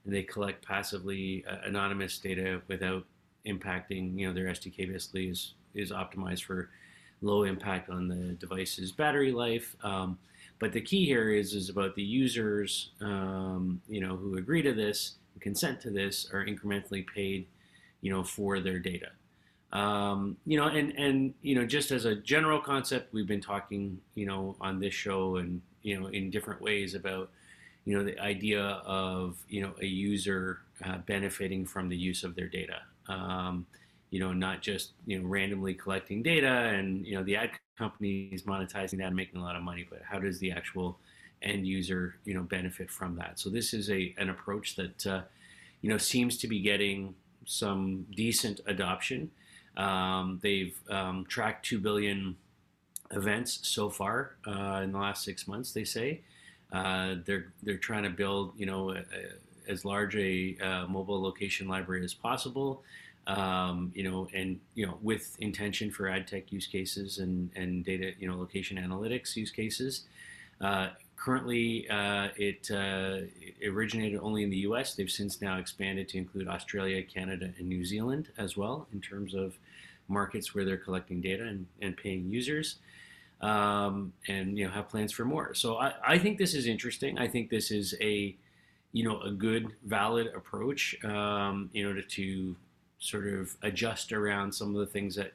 and 0.05 0.15
they 0.15 0.23
collect 0.23 0.65
passively 0.65 1.45
uh, 1.49 1.59
anonymous 1.65 2.19
data 2.19 2.61
without 2.69 3.05
impacting. 3.47 4.19
You 4.19 4.29
know, 4.29 4.35
their 4.35 4.47
SDK 4.47 4.91
basically 4.91 5.29
is 5.29 5.55
is 5.75 5.91
optimized 5.91 6.45
for 6.45 6.71
low 7.23 7.45
impact 7.45 7.91
on 7.91 8.07
the 8.07 8.35
device's 8.35 8.93
battery 8.93 9.33
life. 9.33 9.77
Um, 9.83 10.19
but 10.59 10.73
the 10.73 10.81
key 10.81 11.05
here 11.05 11.31
is 11.31 11.55
is 11.55 11.69
about 11.69 11.95
the 11.95 12.03
users, 12.03 12.91
um, 13.01 13.81
you 13.89 14.01
know, 14.01 14.17
who 14.17 14.37
agree 14.37 14.63
to 14.63 14.73
this 14.73 15.15
consent 15.41 15.81
to 15.83 15.91
this 15.91 16.29
are 16.33 16.45
incrementally 16.45 17.07
paid, 17.07 17.47
you 18.01 18.13
know, 18.13 18.23
for 18.23 18.61
their 18.61 18.79
data. 18.79 19.11
Um, 19.73 20.37
you 20.47 20.57
know, 20.57 20.69
and 20.69 20.93
and 20.97 21.35
you 21.43 21.55
know, 21.57 21.67
just 21.67 21.91
as 21.91 22.05
a 22.05 22.15
general 22.15 22.61
concept, 22.61 23.13
we've 23.13 23.27
been 23.27 23.41
talking, 23.41 24.01
you 24.15 24.27
know, 24.27 24.57
on 24.61 24.79
this 24.79 24.95
show 24.95 25.37
and 25.37 25.61
you 25.83 26.01
know, 26.01 26.07
in 26.07 26.31
different 26.31 26.63
ways 26.63 26.95
about, 26.95 27.31
you 27.85 27.97
know, 27.97 28.05
the 28.05 28.19
idea 28.21 28.63
of 28.63 29.37
you 29.49 29.63
know 29.63 29.73
a 29.83 29.87
user 29.87 30.61
uh, 30.85 30.99
benefiting 30.99 31.67
from 31.67 31.89
the 31.89 31.97
use 31.97 32.23
of 32.25 32.35
their 32.37 32.49
data. 32.49 32.83
Um, 33.09 33.67
you 34.11 34.21
know, 34.21 34.33
not 34.33 34.63
just 34.63 34.93
you 35.07 35.19
know 35.19 35.27
randomly 35.27 35.75
collecting 35.75 36.23
data 36.23 36.47
and 36.47 37.05
you 37.05 37.17
know 37.17 37.25
the 37.25 37.35
ad 37.35 37.51
companies 37.77 38.45
monetizing 38.45 38.99
that 38.99 39.09
and 39.09 39.17
making 39.17 39.41
a 39.41 39.43
lot 39.43 39.57
of 39.57 39.63
money, 39.63 39.87
but 39.91 40.03
how 40.09 40.21
does 40.21 40.39
the 40.39 40.53
actual 40.53 40.99
end 41.45 41.67
user 41.67 42.17
you 42.25 42.35
know 42.35 42.43
benefit 42.43 42.91
from 42.91 43.17
that. 43.17 43.39
So 43.39 43.51
this 43.51 43.75
is 43.75 43.91
a 43.91 44.15
an 44.19 44.31
approach 44.31 44.77
that 44.77 45.07
uh, 45.07 45.23
you 45.81 45.91
know 45.91 45.99
seems 45.99 46.39
to 46.39 46.49
be 46.49 46.61
getting 46.61 47.15
some 47.45 48.07
decent 48.15 48.61
adoption. 48.67 49.31
Um, 49.77 50.41
they've 50.43 50.77
um, 50.89 51.27
tracked 51.29 51.67
two 51.67 51.79
billion 51.79 52.37
events 53.11 53.61
so 53.63 53.91
far 53.91 54.37
uh, 54.47 54.81
in 54.83 54.93
the 54.93 54.99
last 54.99 55.25
six 55.25 55.47
months. 55.47 55.73
They 55.73 55.85
say 55.85 56.21
uh, 56.73 57.17
they're 57.25 57.53
they're 57.63 57.77
trying 57.77 58.05
to 58.05 58.11
build 58.11 58.53
you 58.57 58.67
know 58.67 58.91
a, 58.91 58.97
a, 58.99 59.03
as 59.69 59.85
large 59.85 60.17
a 60.17 60.57
uh, 60.61 60.87
mobile 60.87 61.23
location 61.23 61.69
library 61.69 62.05
as 62.05 62.15
possible. 62.15 62.83
Um, 63.27 63.91
you 63.95 64.03
know, 64.03 64.29
and 64.35 64.61
you 64.75 64.87
know, 64.87 64.99
with 65.03 65.35
intention 65.41 65.91
for 65.91 66.09
ad 66.09 66.27
tech 66.27 66.53
use 66.53 66.67
cases 66.67 67.19
and 67.19 67.51
and 67.57 67.85
data, 67.85 68.13
you 68.19 68.29
know, 68.29 68.37
location 68.37 68.77
analytics 68.77 69.35
use 69.37 69.51
cases. 69.51 70.03
Uh, 70.61 70.89
currently, 71.25 71.89
uh, 71.89 72.29
it, 72.37 72.71
uh, 72.71 73.21
originated 73.67 74.21
only 74.23 74.43
in 74.43 74.51
the 74.51 74.59
U.S. 74.59 74.95
They've 74.95 75.11
since 75.11 75.41
now 75.41 75.57
expanded 75.59 76.07
to 76.11 76.19
include 76.19 76.49
Australia, 76.49 77.03
Canada, 77.03 77.51
and 77.59 77.67
New 77.67 77.85
Zealand 77.85 78.29
as 78.37 78.59
well 78.59 78.87
in 78.93 79.01
terms 79.01 79.35
of 79.35 79.55
markets 80.09 80.55
where 80.55 80.67
they're 80.67 80.77
collecting 80.77 81.23
data 81.23 81.45
and, 81.45 81.67
and 81.81 81.97
paying 81.97 82.29
users. 82.29 82.77
Um, 83.41 84.13
and 84.29 84.57
you 84.57 84.65
know 84.65 84.71
have 84.71 84.89
plans 84.89 85.13
for 85.13 85.25
more. 85.25 85.55
So 85.55 85.77
I, 85.77 85.95
I 86.07 86.19
think 86.19 86.39
this 86.39 86.55
is 86.55 86.67
interesting. 86.67 87.19
I 87.19 87.29
think 87.29 87.51
this 87.51 87.71
is 87.71 87.95
a 88.01 88.35
you 88.93 89.05
know 89.05 89.21
a 89.21 89.31
good 89.31 89.69
valid 89.85 90.29
approach 90.29 90.97
um, 91.05 91.69
in 91.75 91.85
order 91.85 92.01
to 92.01 92.57
sort 92.99 93.27
of 93.27 93.55
adjust 93.63 94.13
around 94.13 94.55
some 94.55 94.75
of 94.75 94.81
the 94.81 94.87
things 94.87 95.15
that 95.17 95.33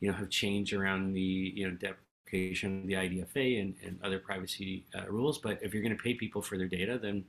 you 0.00 0.10
know 0.10 0.16
have 0.16 0.30
changed 0.30 0.72
around 0.72 1.12
the 1.12 1.52
you 1.54 1.68
know 1.68 1.76
of 2.32 2.86
the 2.86 2.94
IDFA 2.94 3.60
and, 3.60 3.74
and 3.84 3.98
other 4.02 4.18
privacy 4.18 4.86
uh, 4.94 5.08
rules. 5.08 5.38
But 5.38 5.58
if 5.62 5.74
you're 5.74 5.82
going 5.82 5.96
to 5.96 6.02
pay 6.02 6.14
people 6.14 6.42
for 6.42 6.56
their 6.56 6.68
data, 6.68 6.98
then 6.98 7.24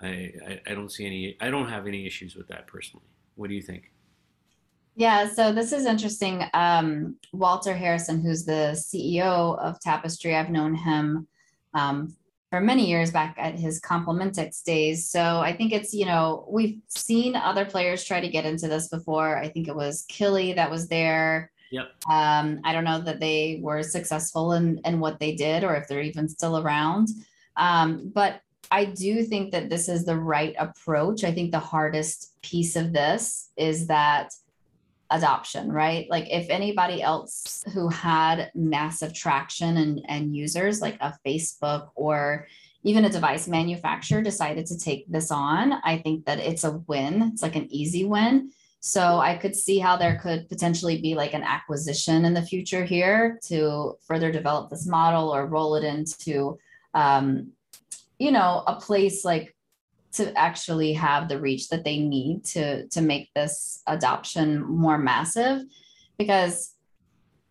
I, 0.00 0.32
I, 0.46 0.60
I 0.68 0.74
don't 0.74 0.90
see 0.90 1.06
any. 1.06 1.36
I 1.40 1.50
don't 1.50 1.68
have 1.68 1.86
any 1.86 2.06
issues 2.06 2.34
with 2.34 2.48
that 2.48 2.66
personally. 2.66 3.06
What 3.36 3.48
do 3.48 3.54
you 3.54 3.62
think? 3.62 3.92
Yeah, 4.98 5.28
so 5.28 5.52
this 5.52 5.72
is 5.72 5.84
interesting. 5.84 6.44
Um, 6.54 7.16
Walter 7.32 7.74
Harrison, 7.74 8.22
who's 8.22 8.46
the 8.46 8.72
CEO 8.74 9.58
of 9.58 9.78
Tapestri, 9.80 10.34
I've 10.34 10.48
known 10.48 10.74
him 10.74 11.28
um, 11.74 12.16
for 12.48 12.62
many 12.62 12.88
years 12.88 13.10
back 13.10 13.36
at 13.38 13.58
his 13.58 13.78
Complementix 13.78 14.62
days. 14.64 15.10
So 15.10 15.40
I 15.40 15.54
think 15.54 15.74
it's, 15.74 15.92
you 15.92 16.06
know, 16.06 16.46
we've 16.50 16.78
seen 16.88 17.36
other 17.36 17.66
players 17.66 18.04
try 18.04 18.20
to 18.20 18.28
get 18.28 18.46
into 18.46 18.68
this 18.68 18.88
before. 18.88 19.36
I 19.36 19.50
think 19.50 19.68
it 19.68 19.76
was 19.76 20.06
Killi 20.08 20.54
that 20.54 20.70
was 20.70 20.88
there. 20.88 21.50
Yep. 21.70 21.92
Um, 22.08 22.60
I 22.64 22.72
don't 22.72 22.84
know 22.84 23.00
that 23.00 23.20
they 23.20 23.60
were 23.62 23.82
successful 23.82 24.52
in, 24.52 24.80
in 24.84 25.00
what 25.00 25.18
they 25.18 25.34
did 25.34 25.64
or 25.64 25.74
if 25.74 25.88
they're 25.88 26.00
even 26.00 26.28
still 26.28 26.58
around. 26.58 27.08
Um, 27.56 28.10
but 28.14 28.40
I 28.70 28.84
do 28.86 29.22
think 29.22 29.52
that 29.52 29.70
this 29.70 29.88
is 29.88 30.04
the 30.04 30.16
right 30.16 30.54
approach. 30.58 31.24
I 31.24 31.32
think 31.32 31.50
the 31.50 31.58
hardest 31.58 32.40
piece 32.42 32.76
of 32.76 32.92
this 32.92 33.50
is 33.56 33.86
that 33.86 34.34
adoption, 35.10 35.70
right? 35.70 36.06
Like 36.10 36.26
if 36.30 36.50
anybody 36.50 37.02
else 37.02 37.64
who 37.72 37.88
had 37.88 38.50
massive 38.54 39.14
traction 39.14 39.76
and, 39.76 40.04
and 40.08 40.34
users 40.34 40.80
like 40.80 40.96
a 41.00 41.16
Facebook 41.24 41.90
or 41.94 42.46
even 42.82 43.04
a 43.04 43.10
device 43.10 43.48
manufacturer 43.48 44.22
decided 44.22 44.66
to 44.66 44.78
take 44.78 45.10
this 45.10 45.30
on, 45.30 45.74
I 45.84 45.98
think 45.98 46.24
that 46.26 46.38
it's 46.38 46.64
a 46.64 46.82
win. 46.86 47.30
It's 47.32 47.42
like 47.42 47.56
an 47.56 47.72
easy 47.72 48.04
win. 48.04 48.50
So 48.86 49.18
I 49.18 49.34
could 49.34 49.56
see 49.56 49.80
how 49.80 49.96
there 49.96 50.16
could 50.22 50.48
potentially 50.48 51.00
be 51.00 51.16
like 51.16 51.34
an 51.34 51.42
acquisition 51.42 52.24
in 52.24 52.34
the 52.34 52.40
future 52.40 52.84
here 52.84 53.40
to 53.46 53.98
further 54.06 54.30
develop 54.30 54.70
this 54.70 54.86
model 54.86 55.34
or 55.34 55.46
roll 55.46 55.74
it 55.74 55.82
into, 55.82 56.56
um, 56.94 57.50
you 58.20 58.30
know, 58.30 58.62
a 58.64 58.76
place 58.76 59.24
like 59.24 59.56
to 60.12 60.32
actually 60.38 60.92
have 60.92 61.28
the 61.28 61.40
reach 61.40 61.68
that 61.70 61.82
they 61.82 61.98
need 61.98 62.44
to 62.44 62.86
to 62.90 63.00
make 63.00 63.28
this 63.34 63.82
adoption 63.88 64.62
more 64.62 64.98
massive. 64.98 65.62
Because 66.16 66.72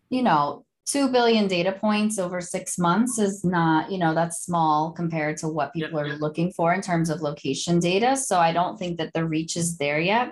you 0.08 0.22
know 0.22 0.64
2 0.86 1.08
billion 1.08 1.48
data 1.48 1.72
points 1.72 2.18
over 2.18 2.40
6 2.40 2.78
months 2.78 3.18
is 3.18 3.44
not 3.44 3.90
you 3.92 3.98
know 3.98 4.14
that's 4.14 4.42
small 4.42 4.92
compared 4.92 5.36
to 5.38 5.48
what 5.48 5.74
people 5.74 6.00
are 6.00 6.16
looking 6.16 6.50
for 6.50 6.72
in 6.72 6.80
terms 6.80 7.10
of 7.10 7.20
location 7.20 7.78
data. 7.78 8.16
So 8.16 8.38
i 8.38 8.52
don't 8.52 8.78
think 8.78 8.96
that 8.98 9.12
the 9.12 9.26
reach 9.26 9.56
is 9.56 9.76
there 9.76 10.00
yet 10.00 10.30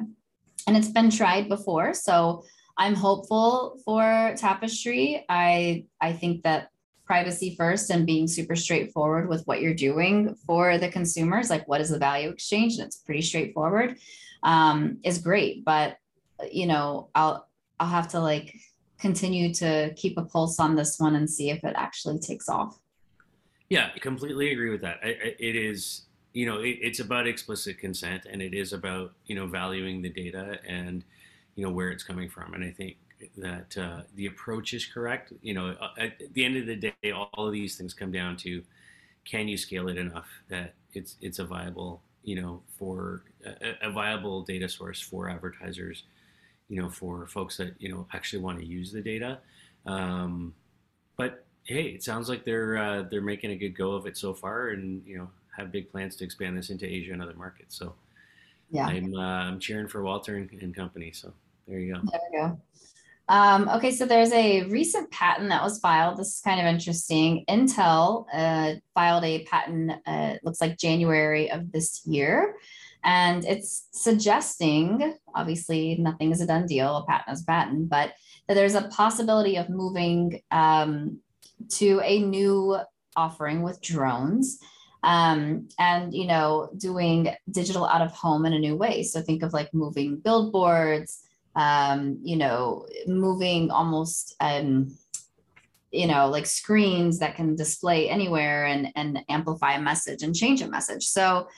and 0.66 0.76
it's 0.76 0.88
been 0.88 1.10
tried 1.10 1.48
before 1.48 1.94
so 1.94 2.44
i'm 2.78 2.94
hopeful 2.94 3.78
for 3.84 4.02
tapestri 4.36 5.22
i 5.28 5.84
i 6.00 6.12
think 6.12 6.42
that 6.42 6.68
privacy 7.04 7.54
first 7.56 7.90
and 7.90 8.06
being 8.06 8.26
super 8.26 8.56
straightforward 8.56 9.28
with 9.28 9.46
what 9.46 9.60
you're 9.60 9.74
doing 9.74 10.34
for 10.46 10.78
the 10.78 10.88
consumers, 10.88 11.50
like 11.50 11.66
what 11.68 11.80
is 11.80 11.90
the 11.90 11.98
value 11.98 12.30
exchange, 12.30 12.74
and 12.74 12.86
it's 12.86 12.96
pretty 12.96 13.22
straightforward, 13.22 13.96
um, 14.42 14.98
is 15.04 15.18
great. 15.18 15.64
But 15.64 15.98
you 16.50 16.66
know, 16.66 17.10
I'll 17.14 17.48
I'll 17.78 17.88
have 17.88 18.08
to 18.08 18.20
like 18.20 18.56
continue 18.98 19.52
to 19.54 19.92
keep 19.96 20.16
a 20.16 20.24
pulse 20.24 20.58
on 20.58 20.74
this 20.74 20.98
one 20.98 21.14
and 21.16 21.28
see 21.28 21.50
if 21.50 21.62
it 21.64 21.74
actually 21.76 22.18
takes 22.18 22.48
off. 22.48 22.78
Yeah, 23.68 23.90
I 23.94 23.98
completely 23.98 24.52
agree 24.52 24.70
with 24.70 24.82
that. 24.82 25.00
it 25.02 25.56
is, 25.56 26.02
you 26.34 26.46
know, 26.46 26.60
it, 26.60 26.78
it's 26.82 27.00
about 27.00 27.26
explicit 27.26 27.78
consent, 27.78 28.26
and 28.30 28.42
it 28.42 28.54
is 28.54 28.74
about 28.74 29.14
you 29.26 29.36
know 29.36 29.46
valuing 29.46 30.02
the 30.02 30.10
data 30.10 30.58
and 30.68 31.04
you 31.56 31.64
know 31.64 31.72
where 31.72 31.90
it's 31.90 32.04
coming 32.04 32.28
from. 32.28 32.54
And 32.54 32.64
I 32.64 32.70
think 32.72 32.98
that 33.38 33.78
uh, 33.78 34.02
the 34.16 34.26
approach 34.26 34.74
is 34.74 34.84
correct. 34.84 35.32
You 35.42 35.54
know, 35.54 35.68
uh, 35.80 35.90
at 35.98 36.34
the 36.34 36.44
end 36.44 36.58
of 36.58 36.66
the 36.66 36.76
day, 36.76 37.12
all 37.12 37.46
of 37.46 37.52
these 37.52 37.76
things 37.76 37.94
come 37.94 38.12
down 38.12 38.36
to 38.38 38.62
can 39.24 39.48
you 39.48 39.56
scale 39.56 39.88
it 39.88 39.96
enough 39.96 40.28
that 40.48 40.74
it's 40.92 41.16
it's 41.22 41.38
a 41.38 41.44
viable, 41.44 42.02
you 42.24 42.40
know, 42.42 42.62
for 42.78 43.22
a, 43.46 43.88
a 43.88 43.90
viable 43.92 44.42
data 44.42 44.68
source 44.68 45.00
for 45.00 45.30
advertisers, 45.30 46.04
you 46.68 46.82
know, 46.82 46.90
for 46.90 47.26
folks 47.26 47.56
that 47.58 47.74
you 47.78 47.88
know 47.90 48.06
actually 48.12 48.42
want 48.42 48.58
to 48.58 48.66
use 48.66 48.92
the 48.92 49.00
data. 49.00 49.38
Um, 49.86 50.54
but 51.16 51.44
hey, 51.64 51.84
it 51.84 52.02
sounds 52.02 52.28
like 52.28 52.44
they're 52.44 52.76
uh, 52.78 53.02
they're 53.10 53.22
making 53.22 53.52
a 53.52 53.56
good 53.56 53.76
go 53.76 53.92
of 53.92 54.06
it 54.06 54.16
so 54.16 54.34
far, 54.34 54.68
and 54.68 55.04
you 55.06 55.18
know 55.18 55.30
have 55.56 55.72
big 55.72 55.90
plans 55.90 56.16
to 56.16 56.24
expand 56.24 56.56
this 56.56 56.70
into 56.70 56.86
Asia 56.86 57.12
and 57.12 57.22
other 57.22 57.34
markets. 57.34 57.76
So 57.76 57.94
yeah, 58.70 58.86
I'm 58.86 59.14
uh, 59.14 59.20
I'm 59.20 59.60
cheering 59.60 59.88
for 59.88 60.02
Walter 60.02 60.36
and, 60.36 60.50
and 60.60 60.74
company. 60.74 61.12
So 61.12 61.32
there 61.66 61.78
you 61.78 61.94
go. 61.94 62.00
There 62.10 62.20
we 62.32 62.38
go. 62.38 62.60
Um, 63.28 63.70
okay, 63.70 63.90
so 63.90 64.04
there's 64.04 64.32
a 64.32 64.64
recent 64.64 65.10
patent 65.10 65.48
that 65.48 65.62
was 65.62 65.78
filed. 65.78 66.18
This 66.18 66.36
is 66.36 66.40
kind 66.40 66.60
of 66.60 66.66
interesting. 66.66 67.44
Intel 67.48 68.26
uh, 68.34 68.74
filed 68.92 69.24
a 69.24 69.44
patent, 69.44 69.92
uh, 70.06 70.34
looks 70.42 70.60
like 70.60 70.76
January 70.76 71.50
of 71.50 71.72
this 71.72 72.02
year. 72.04 72.56
And 73.02 73.44
it's 73.44 73.88
suggesting, 73.92 75.14
obviously, 75.34 75.96
nothing 75.96 76.32
is 76.32 76.40
a 76.40 76.46
done 76.46 76.66
deal, 76.66 76.96
a 76.96 77.06
patent 77.06 77.36
is 77.36 77.42
a 77.42 77.46
patent, 77.46 77.88
but 77.88 78.12
that 78.46 78.54
there's 78.54 78.74
a 78.74 78.88
possibility 78.88 79.56
of 79.56 79.68
moving 79.68 80.40
um, 80.50 81.20
to 81.70 82.00
a 82.02 82.20
new 82.20 82.78
offering 83.16 83.62
with 83.62 83.80
drones. 83.80 84.58
Um, 85.04 85.68
and 85.78 86.14
you 86.14 86.26
know 86.26 86.70
doing 86.78 87.34
digital 87.50 87.86
out 87.86 88.00
of 88.00 88.10
home 88.12 88.46
in 88.46 88.54
a 88.54 88.58
new 88.58 88.74
way 88.74 89.02
so 89.02 89.20
think 89.20 89.42
of 89.42 89.52
like 89.52 89.72
moving 89.74 90.16
billboards 90.16 91.24
um, 91.56 92.18
you 92.22 92.36
know, 92.36 92.86
moving 93.06 93.70
almost, 93.70 94.34
um, 94.40 94.96
you 95.92 96.06
know, 96.06 96.28
like 96.28 96.46
screens 96.46 97.20
that 97.20 97.36
can 97.36 97.54
display 97.54 98.08
anywhere 98.08 98.66
and, 98.66 98.88
and 98.96 99.20
amplify 99.28 99.74
a 99.74 99.80
message 99.80 100.22
and 100.22 100.34
change 100.34 100.62
a 100.62 100.68
message. 100.68 101.04
So 101.04 101.48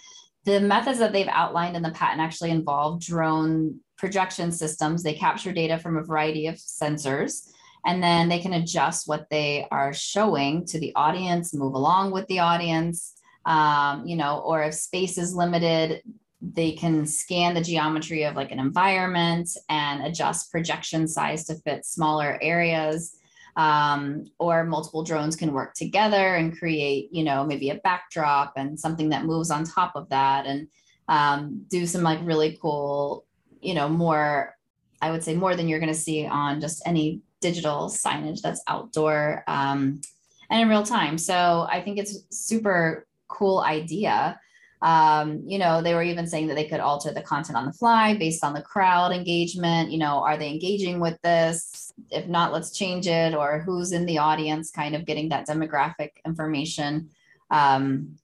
the 0.45 0.61
methods 0.61 0.99
that 0.99 1.13
they've 1.13 1.29
outlined 1.29 1.77
in 1.77 1.83
the 1.83 1.91
patent 1.91 2.21
actually 2.21 2.51
involve 2.51 3.01
drone 3.01 3.81
projection 3.97 4.53
systems. 4.53 5.03
They 5.03 5.15
capture 5.15 5.53
data 5.53 5.79
from 5.79 5.97
a 5.97 6.03
variety 6.03 6.47
of 6.47 6.57
sensors 6.57 7.49
and 7.87 8.03
then 8.03 8.29
they 8.29 8.41
can 8.41 8.53
adjust 8.53 9.09
what 9.09 9.31
they 9.31 9.67
are 9.71 9.95
showing 9.95 10.67
to 10.67 10.79
the 10.79 10.93
audience, 10.95 11.55
move 11.55 11.75
along 11.75 12.11
with 12.11 12.27
the 12.27 12.41
audience. 12.41 13.15
Um, 13.47 14.05
you 14.07 14.17
know, 14.17 14.41
or 14.41 14.65
if 14.65 14.75
space 14.75 15.17
is 15.17 15.35
limited, 15.35 16.03
they 16.41 16.73
can 16.73 17.07
scan 17.07 17.55
the 17.55 17.61
geometry 17.61 18.25
of 18.25 18.37
like 18.37 18.51
an 18.51 18.59
environment 18.59 19.49
and 19.69 20.05
adjust 20.05 20.51
projection 20.51 21.09
size 21.09 21.47
to 21.47 21.55
fit 21.55 21.87
smaller 21.87 22.39
areas. 22.43 23.17
Um, 23.57 24.27
or 24.39 24.65
multiple 24.65 25.03
drones 25.03 25.35
can 25.35 25.55
work 25.55 25.73
together 25.73 26.35
and 26.35 26.59
create 26.59 27.09
you 27.11 27.25
know 27.25 27.43
maybe 27.43 27.71
a 27.71 27.77
backdrop 27.77 28.53
and 28.57 28.79
something 28.79 29.09
that 29.09 29.25
moves 29.25 29.51
on 29.51 29.65
top 29.65 29.93
of 29.97 30.11
that 30.11 30.45
and 30.45 30.69
um, 31.09 31.65
do 31.69 31.87
some 31.87 32.03
like 32.03 32.19
really 32.23 32.59
cool 32.61 33.25
you 33.63 33.73
know 33.73 33.89
more 33.89 34.55
i 35.01 35.11
would 35.11 35.25
say 35.25 35.35
more 35.35 35.57
than 35.57 35.69
you're 35.69 35.79
going 35.79 35.91
to 35.91 35.99
see 35.99 36.27
on 36.27 36.61
just 36.61 36.83
any 36.85 37.23
digital 37.41 37.89
signage 37.89 38.43
that's 38.43 38.63
outdoor 38.69 39.43
um, 39.47 40.03
and 40.51 40.63
in 40.63 40.69
real 40.69 40.83
time. 40.83 41.17
So 41.17 41.67
i 41.71 41.81
think 41.81 41.99
it's 41.99 42.19
super 42.31 43.06
cool 43.29 43.61
idea 43.61 44.39
um, 44.83 45.43
you 45.47 45.59
know, 45.59 45.81
they 45.81 45.95
were 45.95 46.03
even 46.03 46.27
saying 46.27 46.49
that 46.49 46.55
they 46.55 46.69
could 46.69 46.81
alter 46.81 47.13
the 47.13 47.23
content 47.23 47.57
on 47.57 47.67
the 47.67 47.73
fly 47.73 48.15
based 48.15 48.45
on 48.45 48.53
the 48.53 48.63
crowd 48.63 49.13
engagement. 49.13 49.91
You 49.91 49.99
know, 49.99 50.19
are 50.19 50.37
they 50.37 50.51
engaging 50.51 51.01
with 51.01 51.21
this? 51.23 51.93
If 52.11 52.29
not, 52.29 52.53
let's 52.53 52.77
change 52.77 53.07
it. 53.07 53.35
Or 53.35 53.61
who's 53.61 53.93
in 53.93 54.05
the 54.07 54.19
audience, 54.19 54.71
kind 54.71 54.95
of 54.95 55.07
getting 55.07 55.31
that 55.31 55.49
demographic 55.49 56.11
information. 56.27 57.11
Um, 57.51 58.17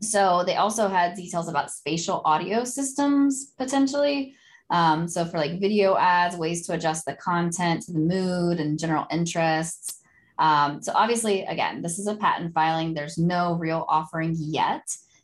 so 0.00 0.44
they 0.46 0.56
also 0.56 0.88
had 0.88 1.14
details 1.14 1.48
about 1.48 1.70
spatial 1.70 2.22
audio 2.24 2.64
systems 2.64 3.52
potentially. 3.58 4.34
Um, 4.70 5.08
so 5.08 5.24
for 5.24 5.38
like 5.38 5.60
video 5.60 5.96
ads, 5.96 6.36
ways 6.36 6.66
to 6.66 6.74
adjust 6.74 7.04
the 7.04 7.14
content 7.14 7.82
to 7.82 7.92
the 7.92 7.98
mood 7.98 8.60
and 8.60 8.78
general 8.78 9.06
interests. 9.10 9.97
Um, 10.38 10.82
so 10.82 10.92
obviously, 10.94 11.44
again, 11.44 11.82
this 11.82 11.98
is 11.98 12.06
a 12.06 12.14
patent 12.14 12.54
filing. 12.54 12.94
There's 12.94 13.18
no 13.18 13.54
real 13.54 13.84
offering 13.88 14.34
yet. 14.38 14.82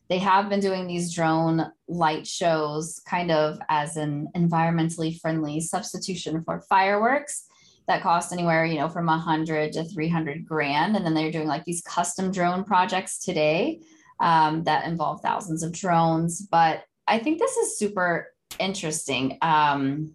They 0.08 0.18
have 0.18 0.48
been 0.48 0.60
doing 0.60 0.86
these 0.86 1.14
drone 1.14 1.72
light 1.88 2.26
shows 2.26 3.00
kind 3.06 3.30
of 3.30 3.58
as 3.68 3.96
an 3.96 4.28
environmentally 4.36 5.18
friendly 5.18 5.60
substitution 5.60 6.42
for 6.44 6.60
fireworks 6.68 7.46
that 7.86 8.02
cost 8.02 8.32
anywhere, 8.32 8.64
you 8.64 8.78
know, 8.78 8.88
from 8.88 9.06
100 9.06 9.72
to 9.72 9.84
300 9.84 10.46
grand. 10.46 10.96
And 10.96 11.04
then 11.04 11.14
they're 11.14 11.30
doing 11.30 11.48
like 11.48 11.64
these 11.64 11.82
custom 11.82 12.32
drone 12.32 12.64
projects 12.64 13.18
today 13.18 13.80
um, 14.20 14.64
that 14.64 14.86
involve 14.86 15.20
thousands 15.20 15.62
of 15.62 15.72
drones. 15.72 16.42
But 16.42 16.84
I 17.06 17.18
think 17.18 17.38
this 17.38 17.56
is 17.56 17.78
super 17.78 18.32
interesting. 18.58 19.38
Um, 19.42 20.14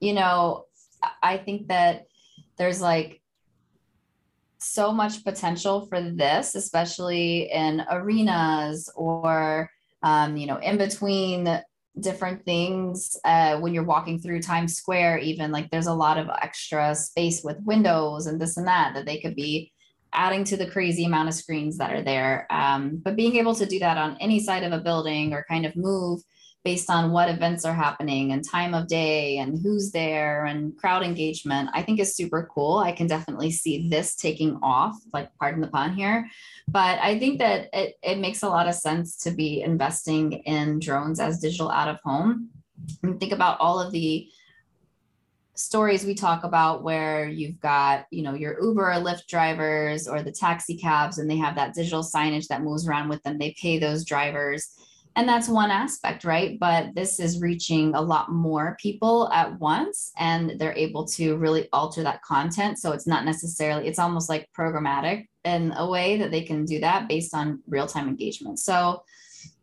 you 0.00 0.12
know, 0.12 0.64
I 1.22 1.36
think 1.36 1.68
that 1.68 2.06
there's 2.58 2.80
like 2.80 3.20
so 4.66 4.92
much 4.92 5.24
potential 5.24 5.86
for 5.86 6.00
this, 6.00 6.54
especially 6.54 7.50
in 7.52 7.84
arenas 7.90 8.90
or, 8.94 9.70
um, 10.02 10.36
you 10.36 10.46
know, 10.46 10.58
in 10.58 10.78
between 10.78 11.60
different 12.00 12.44
things 12.44 13.16
uh, 13.24 13.58
when 13.58 13.72
you're 13.72 13.84
walking 13.84 14.18
through 14.18 14.42
Times 14.42 14.76
Square, 14.76 15.18
even 15.18 15.50
like 15.50 15.70
there's 15.70 15.86
a 15.86 15.94
lot 15.94 16.18
of 16.18 16.28
extra 16.42 16.94
space 16.94 17.42
with 17.42 17.56
windows 17.64 18.26
and 18.26 18.40
this 18.40 18.56
and 18.56 18.66
that 18.66 18.94
that 18.94 19.06
they 19.06 19.18
could 19.18 19.34
be 19.34 19.72
adding 20.12 20.44
to 20.44 20.56
the 20.56 20.70
crazy 20.70 21.04
amount 21.04 21.28
of 21.28 21.34
screens 21.34 21.78
that 21.78 21.92
are 21.92 22.02
there. 22.02 22.46
Um, 22.50 23.00
but 23.04 23.16
being 23.16 23.36
able 23.36 23.54
to 23.54 23.66
do 23.66 23.78
that 23.80 23.98
on 23.98 24.16
any 24.20 24.40
side 24.40 24.62
of 24.62 24.72
a 24.72 24.80
building 24.80 25.32
or 25.32 25.44
kind 25.48 25.66
of 25.66 25.76
move 25.76 26.20
based 26.66 26.90
on 26.90 27.12
what 27.12 27.28
events 27.28 27.64
are 27.64 27.72
happening 27.72 28.32
and 28.32 28.44
time 28.44 28.74
of 28.74 28.88
day 28.88 29.38
and 29.38 29.56
who's 29.62 29.92
there 29.92 30.46
and 30.46 30.76
crowd 30.76 31.04
engagement, 31.04 31.70
I 31.72 31.80
think 31.80 32.00
is 32.00 32.16
super 32.16 32.50
cool. 32.52 32.78
I 32.78 32.90
can 32.90 33.06
definitely 33.06 33.52
see 33.52 33.88
this 33.88 34.16
taking 34.16 34.58
off, 34.64 34.96
like 35.12 35.30
pardon 35.38 35.60
the 35.60 35.68
pun 35.68 35.94
here. 35.94 36.28
But 36.66 36.98
I 36.98 37.20
think 37.20 37.38
that 37.38 37.68
it, 37.72 37.94
it 38.02 38.18
makes 38.18 38.42
a 38.42 38.48
lot 38.48 38.66
of 38.66 38.74
sense 38.74 39.16
to 39.18 39.30
be 39.30 39.62
investing 39.62 40.32
in 40.32 40.80
drones 40.80 41.20
as 41.20 41.38
digital 41.38 41.70
out 41.70 41.86
of 41.86 42.00
home. 42.02 42.48
And 43.04 43.20
think 43.20 43.30
about 43.30 43.60
all 43.60 43.78
of 43.78 43.92
the 43.92 44.28
stories 45.54 46.04
we 46.04 46.16
talk 46.16 46.42
about 46.42 46.82
where 46.82 47.28
you've 47.28 47.60
got 47.60 48.06
you 48.10 48.22
know 48.22 48.34
your 48.34 48.60
uber 48.62 48.90
or 48.90 48.96
lyft 48.96 49.26
drivers 49.26 50.06
or 50.06 50.22
the 50.22 50.30
taxi 50.30 50.76
cabs 50.76 51.16
and 51.16 51.30
they 51.30 51.36
have 51.36 51.54
that 51.54 51.72
digital 51.72 52.02
signage 52.02 52.46
that 52.48 52.60
moves 52.60 52.86
around 52.86 53.08
with 53.08 53.22
them 53.22 53.38
they 53.38 53.56
pay 53.58 53.78
those 53.78 54.04
drivers 54.04 54.75
and 55.16 55.26
that's 55.28 55.48
one 55.48 55.70
aspect 55.70 56.24
right? 56.24 56.58
But 56.60 56.94
this 56.94 57.18
is 57.18 57.40
reaching 57.40 57.94
a 57.94 58.00
lot 58.00 58.30
more 58.30 58.76
people 58.80 59.30
at 59.32 59.58
once 59.58 60.12
and 60.18 60.58
they're 60.58 60.76
able 60.76 61.06
to 61.08 61.36
really 61.36 61.68
alter 61.72 62.02
that 62.02 62.22
content. 62.22 62.78
So 62.78 62.92
it's 62.92 63.06
not 63.06 63.24
necessarily 63.24 63.88
it's 63.88 63.98
almost 63.98 64.28
like 64.28 64.48
programmatic 64.56 65.26
in 65.44 65.72
a 65.76 65.88
way 65.88 66.18
that 66.18 66.30
they 66.30 66.42
can 66.42 66.64
do 66.64 66.80
that 66.80 67.08
based 67.08 67.34
on 67.34 67.62
real-time 67.66 68.08
engagement. 68.08 68.58
So 68.58 69.02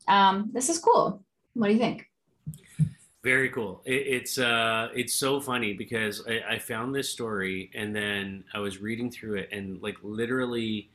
um, 0.07 0.49
this 0.53 0.69
is 0.69 0.79
cool. 0.79 1.23
What 1.53 1.67
do 1.67 1.73
you 1.73 1.79
think? 1.79 2.09
Very 3.23 3.49
cool. 3.49 3.81
It, 3.85 4.07
it's 4.07 4.37
uh, 4.37 4.89
it's 4.93 5.13
so 5.13 5.39
funny 5.39 5.73
because 5.73 6.27
I, 6.27 6.55
I, 6.55 6.59
found 6.59 6.93
this 6.93 7.09
story 7.09 7.71
and 7.73 7.95
then 7.95 8.43
I 8.53 8.59
was 8.59 8.81
reading 8.81 9.09
through 9.09 9.35
it 9.35 9.49
and 9.53 9.81
like 9.81 9.95
literally 10.03 10.89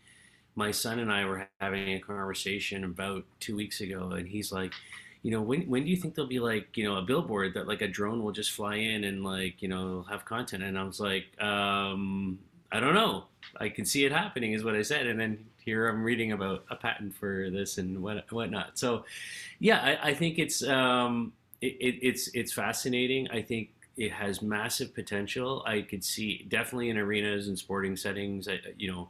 my 0.58 0.72
son 0.72 0.98
and 0.98 1.10
I 1.12 1.24
were 1.24 1.48
having 1.60 1.94
a 1.94 2.00
conversation 2.00 2.84
about 2.84 3.24
two 3.40 3.56
weeks 3.56 3.80
ago, 3.80 4.10
and 4.10 4.26
he's 4.28 4.50
like, 4.52 4.74
you 5.22 5.30
know, 5.30 5.40
when 5.40 5.62
when 5.62 5.84
do 5.84 5.90
you 5.90 5.96
think 5.96 6.14
there'll 6.14 6.28
be 6.28 6.40
like, 6.40 6.76
you 6.76 6.84
know, 6.84 6.96
a 6.96 7.02
billboard 7.02 7.54
that 7.54 7.68
like 7.68 7.80
a 7.82 7.88
drone 7.88 8.22
will 8.22 8.32
just 8.32 8.50
fly 8.52 8.74
in 8.76 9.04
and 9.04 9.24
like, 9.24 9.62
you 9.62 9.68
know, 9.68 10.04
have 10.10 10.24
content? 10.24 10.62
And 10.64 10.78
I 10.78 10.82
was 10.82 11.00
like, 11.00 11.26
um, 11.40 12.38
I 12.72 12.80
don't 12.80 12.94
know. 12.94 13.26
I 13.60 13.68
can 13.68 13.84
see 13.84 14.04
it 14.04 14.12
happening, 14.12 14.52
is 14.52 14.64
what 14.64 14.74
I 14.74 14.82
said. 14.82 15.06
And 15.06 15.18
then 15.18 15.46
here 15.64 15.88
I'm 15.88 16.02
reading 16.02 16.32
about 16.32 16.64
a 16.70 16.76
patent 16.76 17.14
for 17.16 17.50
this 17.50 17.78
and 17.78 18.02
what 18.02 18.30
whatnot. 18.32 18.78
So, 18.78 19.04
yeah, 19.60 19.80
I, 20.02 20.10
I 20.10 20.14
think 20.14 20.38
it's 20.38 20.62
um, 20.64 21.32
it, 21.60 21.76
it, 21.80 21.94
it's 22.02 22.28
it's 22.34 22.52
fascinating. 22.52 23.28
I 23.30 23.42
think 23.42 23.70
it 23.96 24.12
has 24.12 24.42
massive 24.42 24.94
potential. 24.94 25.62
I 25.66 25.82
could 25.82 26.04
see 26.04 26.46
definitely 26.48 26.90
in 26.90 26.98
arenas 26.98 27.48
and 27.48 27.58
sporting 27.58 27.96
settings. 27.96 28.48
I, 28.48 28.60
you 28.76 28.90
know, 28.92 29.08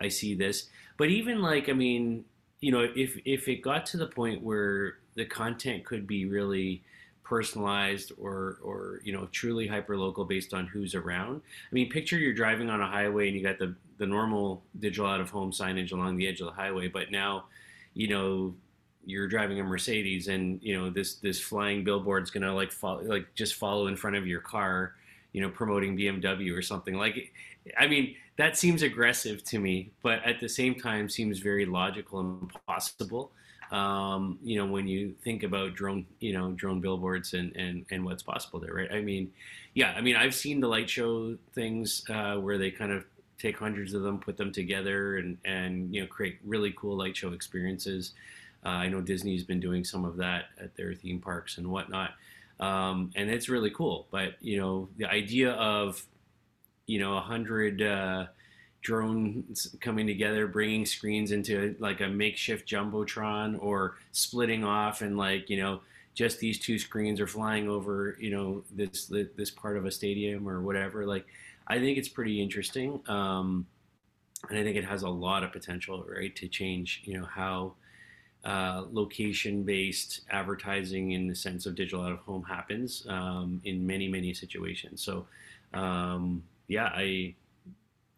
I 0.00 0.08
see 0.08 0.34
this. 0.34 0.68
But 0.96 1.08
even 1.08 1.40
like, 1.40 1.68
I 1.68 1.72
mean, 1.72 2.24
you 2.60 2.72
know, 2.72 2.86
if 2.94 3.18
if 3.24 3.48
it 3.48 3.62
got 3.62 3.86
to 3.86 3.96
the 3.96 4.06
point 4.06 4.42
where 4.42 4.98
the 5.14 5.24
content 5.24 5.84
could 5.84 6.06
be 6.06 6.26
really 6.26 6.82
personalized 7.30 8.10
or 8.20 8.58
or 8.60 9.00
you 9.04 9.12
know 9.12 9.28
truly 9.30 9.64
hyper 9.64 9.96
local 9.96 10.24
based 10.24 10.52
on 10.52 10.66
who's 10.66 10.96
around. 10.96 11.40
I 11.70 11.74
mean, 11.74 11.88
picture 11.88 12.18
you're 12.18 12.34
driving 12.34 12.68
on 12.68 12.80
a 12.80 12.88
highway 12.88 13.28
and 13.28 13.36
you 13.36 13.42
got 13.42 13.58
the 13.58 13.76
the 13.98 14.06
normal 14.06 14.62
digital 14.80 15.06
out 15.06 15.20
of 15.20 15.30
home 15.30 15.52
signage 15.52 15.92
along 15.92 16.16
the 16.16 16.26
edge 16.26 16.40
of 16.40 16.46
the 16.46 16.52
highway, 16.52 16.88
but 16.88 17.12
now, 17.12 17.44
you 17.94 18.08
know, 18.08 18.54
you're 19.06 19.28
driving 19.28 19.60
a 19.60 19.64
Mercedes 19.64 20.26
and 20.26 20.60
you 20.60 20.76
know 20.76 20.90
this 20.90 21.14
this 21.16 21.40
flying 21.40 21.84
billboard's 21.84 22.32
gonna 22.32 22.52
like 22.52 22.72
follow 22.72 23.02
like 23.02 23.32
just 23.36 23.54
follow 23.54 23.86
in 23.86 23.94
front 23.94 24.16
of 24.16 24.26
your 24.26 24.40
car, 24.40 24.94
you 25.32 25.40
know, 25.40 25.50
promoting 25.50 25.96
BMW 25.96 26.56
or 26.56 26.62
something 26.62 26.96
like. 26.96 27.32
I 27.78 27.86
mean, 27.86 28.16
that 28.40 28.56
seems 28.56 28.82
aggressive 28.82 29.44
to 29.44 29.58
me, 29.58 29.90
but 30.02 30.24
at 30.24 30.40
the 30.40 30.48
same 30.48 30.74
time 30.74 31.10
seems 31.10 31.40
very 31.40 31.66
logical 31.66 32.20
and 32.20 32.50
possible. 32.66 33.32
Um, 33.70 34.38
you 34.42 34.56
know, 34.56 34.64
when 34.64 34.88
you 34.88 35.14
think 35.22 35.42
about 35.42 35.74
drone, 35.74 36.06
you 36.20 36.32
know, 36.32 36.52
drone 36.52 36.80
billboards 36.80 37.34
and, 37.34 37.54
and, 37.54 37.84
and 37.90 38.02
what's 38.02 38.22
possible 38.22 38.58
there, 38.58 38.72
right? 38.72 38.90
I 38.90 39.02
mean, 39.02 39.30
yeah, 39.74 39.92
I 39.96 40.00
mean, 40.00 40.16
I've 40.16 40.34
seen 40.34 40.58
the 40.58 40.68
light 40.68 40.88
show 40.88 41.36
things 41.54 42.02
uh, 42.08 42.36
where 42.36 42.56
they 42.56 42.70
kind 42.70 42.92
of 42.92 43.04
take 43.38 43.58
hundreds 43.58 43.92
of 43.92 44.02
them, 44.02 44.18
put 44.18 44.36
them 44.36 44.52
together, 44.52 45.18
and 45.18 45.36
and 45.44 45.94
you 45.94 46.00
know, 46.00 46.06
create 46.06 46.38
really 46.44 46.74
cool 46.76 46.96
light 46.96 47.16
show 47.16 47.32
experiences. 47.32 48.12
Uh, 48.64 48.68
I 48.68 48.88
know 48.88 49.02
Disney's 49.02 49.44
been 49.44 49.60
doing 49.60 49.84
some 49.84 50.04
of 50.04 50.16
that 50.16 50.46
at 50.58 50.74
their 50.76 50.94
theme 50.94 51.20
parks 51.20 51.58
and 51.58 51.68
whatnot, 51.68 52.12
um, 52.58 53.12
and 53.14 53.30
it's 53.30 53.48
really 53.48 53.70
cool. 53.70 54.06
But 54.10 54.34
you 54.40 54.58
know, 54.58 54.88
the 54.96 55.06
idea 55.06 55.52
of 55.52 56.04
you 56.90 56.98
know, 56.98 57.16
a 57.16 57.20
hundred 57.20 57.82
uh, 57.82 58.26
drones 58.82 59.76
coming 59.80 60.08
together, 60.08 60.48
bringing 60.48 60.84
screens 60.84 61.30
into 61.30 61.76
like 61.78 62.00
a 62.00 62.08
makeshift 62.08 62.68
jumbotron, 62.68 63.56
or 63.62 63.96
splitting 64.10 64.64
off 64.64 65.00
and 65.00 65.16
like 65.16 65.48
you 65.48 65.56
know, 65.56 65.82
just 66.14 66.40
these 66.40 66.58
two 66.58 66.80
screens 66.80 67.20
are 67.20 67.28
flying 67.28 67.68
over 67.68 68.16
you 68.18 68.32
know 68.32 68.64
this 68.72 69.06
this 69.36 69.52
part 69.52 69.76
of 69.76 69.86
a 69.86 69.90
stadium 69.90 70.48
or 70.48 70.62
whatever. 70.62 71.06
Like, 71.06 71.26
I 71.68 71.78
think 71.78 71.96
it's 71.96 72.08
pretty 72.08 72.42
interesting, 72.42 73.00
um, 73.06 73.66
and 74.48 74.58
I 74.58 74.64
think 74.64 74.76
it 74.76 74.84
has 74.84 75.02
a 75.02 75.08
lot 75.08 75.44
of 75.44 75.52
potential, 75.52 76.04
right, 76.08 76.34
to 76.36 76.48
change 76.48 77.02
you 77.04 77.18
know 77.18 77.26
how. 77.26 77.74
Uh, 78.42 78.84
location-based 78.90 80.22
advertising 80.30 81.10
in 81.10 81.28
the 81.28 81.34
sense 81.34 81.66
of 81.66 81.74
digital 81.74 82.02
out 82.02 82.10
of 82.10 82.20
home 82.20 82.42
happens 82.42 83.06
um, 83.10 83.60
in 83.64 83.86
many 83.86 84.08
many 84.08 84.32
situations. 84.32 85.02
So 85.02 85.26
um, 85.74 86.42
yeah, 86.70 86.84
I, 86.94 87.34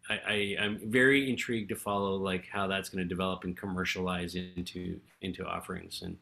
I, 0.09 0.19
I 0.27 0.55
am 0.59 0.79
very 0.85 1.27
intrigued 1.27 1.69
to 1.69 1.75
follow 1.75 2.15
like 2.17 2.47
how 2.47 2.67
that's 2.67 2.87
going 2.87 3.03
to 3.03 3.09
develop 3.09 3.45
and 3.45 3.57
commercialize 3.57 4.35
into 4.35 4.99
into 5.21 5.43
offerings, 5.43 6.03
and 6.03 6.15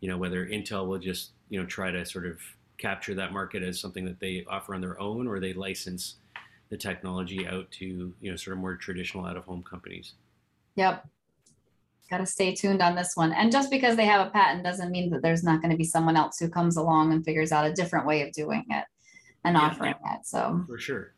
you 0.00 0.08
know 0.08 0.16
whether 0.16 0.46
Intel 0.46 0.86
will 0.88 0.98
just 0.98 1.32
you 1.50 1.60
know 1.60 1.66
try 1.66 1.90
to 1.90 2.06
sort 2.06 2.24
of 2.24 2.38
capture 2.78 3.14
that 3.14 3.34
market 3.34 3.62
as 3.62 3.78
something 3.78 4.06
that 4.06 4.18
they 4.18 4.46
offer 4.48 4.74
on 4.74 4.80
their 4.80 4.98
own, 4.98 5.28
or 5.28 5.40
they 5.40 5.52
license 5.52 6.16
the 6.70 6.76
technology 6.76 7.46
out 7.46 7.70
to 7.72 8.14
you 8.18 8.30
know 8.30 8.36
sort 8.36 8.56
of 8.56 8.60
more 8.60 8.74
traditional 8.74 9.26
out 9.26 9.36
of 9.36 9.44
home 9.44 9.62
companies. 9.62 10.14
Yep. 10.76 11.06
Got 12.08 12.18
to 12.18 12.26
stay 12.26 12.54
tuned 12.54 12.80
on 12.80 12.94
this 12.94 13.12
one. 13.14 13.32
And 13.32 13.52
just 13.52 13.70
because 13.70 13.94
they 13.94 14.06
have 14.06 14.26
a 14.26 14.30
patent 14.30 14.64
doesn't 14.64 14.90
mean 14.90 15.10
that 15.10 15.20
there's 15.20 15.44
not 15.44 15.60
going 15.60 15.72
to 15.72 15.76
be 15.76 15.84
someone 15.84 16.16
else 16.16 16.38
who 16.38 16.48
comes 16.48 16.78
along 16.78 17.12
and 17.12 17.22
figures 17.22 17.52
out 17.52 17.66
a 17.66 17.72
different 17.74 18.06
way 18.06 18.22
of 18.22 18.32
doing 18.32 18.64
it 18.70 18.86
and 19.44 19.54
yeah, 19.54 19.62
offering 19.62 19.94
yeah. 20.02 20.14
it. 20.14 20.26
So 20.26 20.64
for 20.66 20.78
sure. 20.78 21.12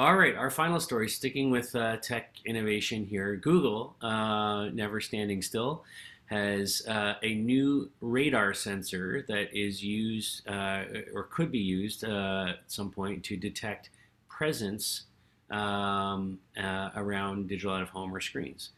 All 0.00 0.16
right, 0.16 0.34
our 0.34 0.50
final 0.50 0.80
story, 0.80 1.08
sticking 1.08 1.50
with 1.50 1.74
uh, 1.74 1.96
tech 1.98 2.36
innovation 2.46 3.04
here. 3.04 3.36
Google, 3.36 3.96
uh, 4.00 4.70
never 4.72 5.00
standing 5.00 5.42
still, 5.42 5.84
has 6.26 6.86
uh, 6.88 7.14
a 7.22 7.34
new 7.34 7.90
radar 8.00 8.54
sensor 8.54 9.24
that 9.28 9.54
is 9.54 9.84
used 9.84 10.48
uh, 10.48 10.84
or 11.12 11.24
could 11.24 11.52
be 11.52 11.58
used 11.58 12.04
uh, 12.04 12.46
at 12.50 12.60
some 12.66 12.90
point 12.90 13.24
to 13.24 13.36
detect 13.36 13.90
presence 14.28 15.02
um, 15.50 16.38
uh, 16.56 16.90
around 16.96 17.48
digital 17.48 17.74
out 17.74 17.82
of 17.82 17.90
home 17.90 18.14
or 18.14 18.20
screens. 18.20 18.70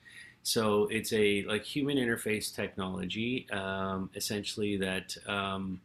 So 0.43 0.89
it's 0.91 1.13
a 1.13 1.45
like 1.45 1.65
human 1.65 1.99
interface 1.99 2.53
technology, 2.53 3.47
um, 3.53 4.11
essentially 4.17 4.77
that 4.79 5.17
um, 5.29 5.81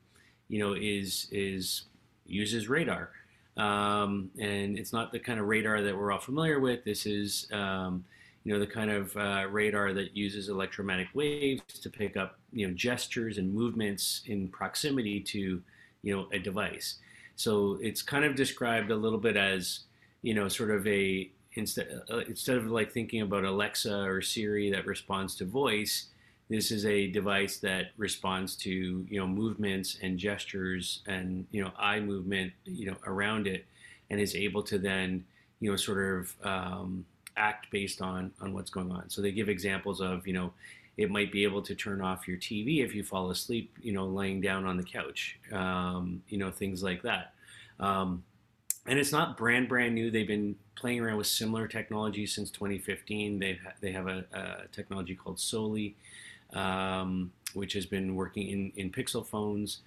you 0.50 0.60
know 0.60 0.74
is 0.74 1.28
is 1.32 1.84
uses 2.26 2.70
radar. 2.70 3.12
Um, 3.58 4.30
and 4.40 4.78
it's 4.78 4.94
not 4.94 5.12
the 5.12 5.20
kind 5.20 5.40
of 5.40 5.48
radar 5.48 5.82
that 5.82 5.98
we're 5.98 6.12
all 6.12 6.20
familiar 6.20 6.60
with. 6.60 6.84
This 6.84 7.06
is, 7.06 7.48
um, 7.52 8.06
you 8.44 8.54
know, 8.54 8.60
the 8.60 8.68
kind 8.68 8.92
of 8.92 9.16
uh, 9.18 9.48
radar 9.50 9.94
that 9.94 10.16
uses 10.16 10.48
electromagnetic 10.50 11.10
waves 11.14 11.62
to 11.82 11.90
pick 11.90 12.16
up, 12.16 12.38
you 12.54 12.68
know, 12.68 12.74
gestures 12.74 13.38
and 13.38 13.54
movements 13.54 14.22
in 14.28 14.48
proximity 14.48 15.20
to, 15.22 15.62
you 16.04 16.16
know, 16.16 16.28
a 16.32 16.40
device. 16.40 16.96
So 17.36 17.78
it's 17.82 18.02
kind 18.02 18.26
of 18.26 18.36
described 18.36 18.92
a 18.92 18.96
little 18.96 19.20
bit 19.20 19.36
as, 19.36 19.82
you 20.22 20.34
know, 20.34 20.48
sort 20.48 20.72
of 20.72 20.86
a 20.88 21.30
instead 21.54 22.02
uh, 22.12 22.20
instead 22.28 22.58
of 22.58 22.68
like 22.68 22.92
thinking 22.92 23.22
about 23.22 23.44
Alexa 23.44 24.04
or 24.04 24.22
Siri 24.22 24.72
that 24.72 24.86
responds 24.86 25.36
to 25.36 25.46
voice, 25.46 26.06
this 26.50 26.72
is 26.72 26.86
a 26.86 27.08
device 27.08 27.58
that 27.58 27.92
responds 27.98 28.56
to 28.58 29.06
you 29.10 29.20
know 29.20 29.28
movements 29.28 29.98
and 30.02 30.18
gestures 30.18 31.02
and 31.08 31.46
you 31.52 31.64
know 31.64 31.72
eye 31.78 32.00
movement 32.00 32.54
you 32.66 32.88
know 32.88 32.98
around 33.06 33.48
it, 33.48 33.66
and 34.10 34.20
is 34.20 34.36
able 34.36 34.64
to 34.64 34.78
then 34.78 35.26
you 35.60 35.70
know 35.70 35.78
sort 35.78 36.20
of 36.20 36.36
um, 36.44 37.06
act 37.36 37.68
based 37.72 38.02
on 38.02 38.32
on 38.42 38.54
what's 38.54 38.70
going 38.70 38.92
on. 38.92 39.10
So 39.10 39.22
they 39.22 39.32
give 39.32 39.50
examples 39.50 40.02
of 40.02 40.28
you 40.28 40.34
know 40.34 40.54
it 40.98 41.12
might 41.12 41.32
be 41.32 41.44
able 41.44 41.62
to 41.62 41.76
turn 41.76 42.02
off 42.02 42.28
your 42.28 42.38
TV 42.38 42.84
if 42.84 42.96
you 42.96 43.04
fall 43.04 43.30
asleep, 43.30 43.72
you 43.82 43.94
know, 43.94 44.06
laying 44.08 44.42
down 44.42 44.66
on 44.66 44.78
the 44.78 44.84
couch, 44.84 45.38
um, 45.54 46.24
you 46.28 46.40
know, 46.40 46.50
things 46.50 46.82
like 46.82 47.04
that. 47.04 47.34
Um, 47.80 48.24
and 48.88 48.98
it's 48.98 49.12
not 49.12 49.38
brand 49.38 49.70
brand 49.70 49.94
new. 49.94 50.10
They've 50.10 50.28
been 50.28 50.56
playing 50.76 51.02
around 51.02 51.18
with 51.18 51.28
similar 51.28 51.68
technology 51.68 52.26
since 52.26 52.50
2015. 52.50 53.38
They 53.38 53.60
they 53.82 53.92
have 53.92 54.08
a, 54.08 54.26
a, 54.34 54.68
technology 54.72 55.14
called 55.14 55.40
Soli, 55.40 55.96
um, 56.54 57.32
which 57.54 57.74
has 57.74 57.86
been 57.86 58.16
working 58.16 58.48
in 58.48 58.72
in 58.76 58.92
Pixel 58.92 59.26
phones 59.26 59.80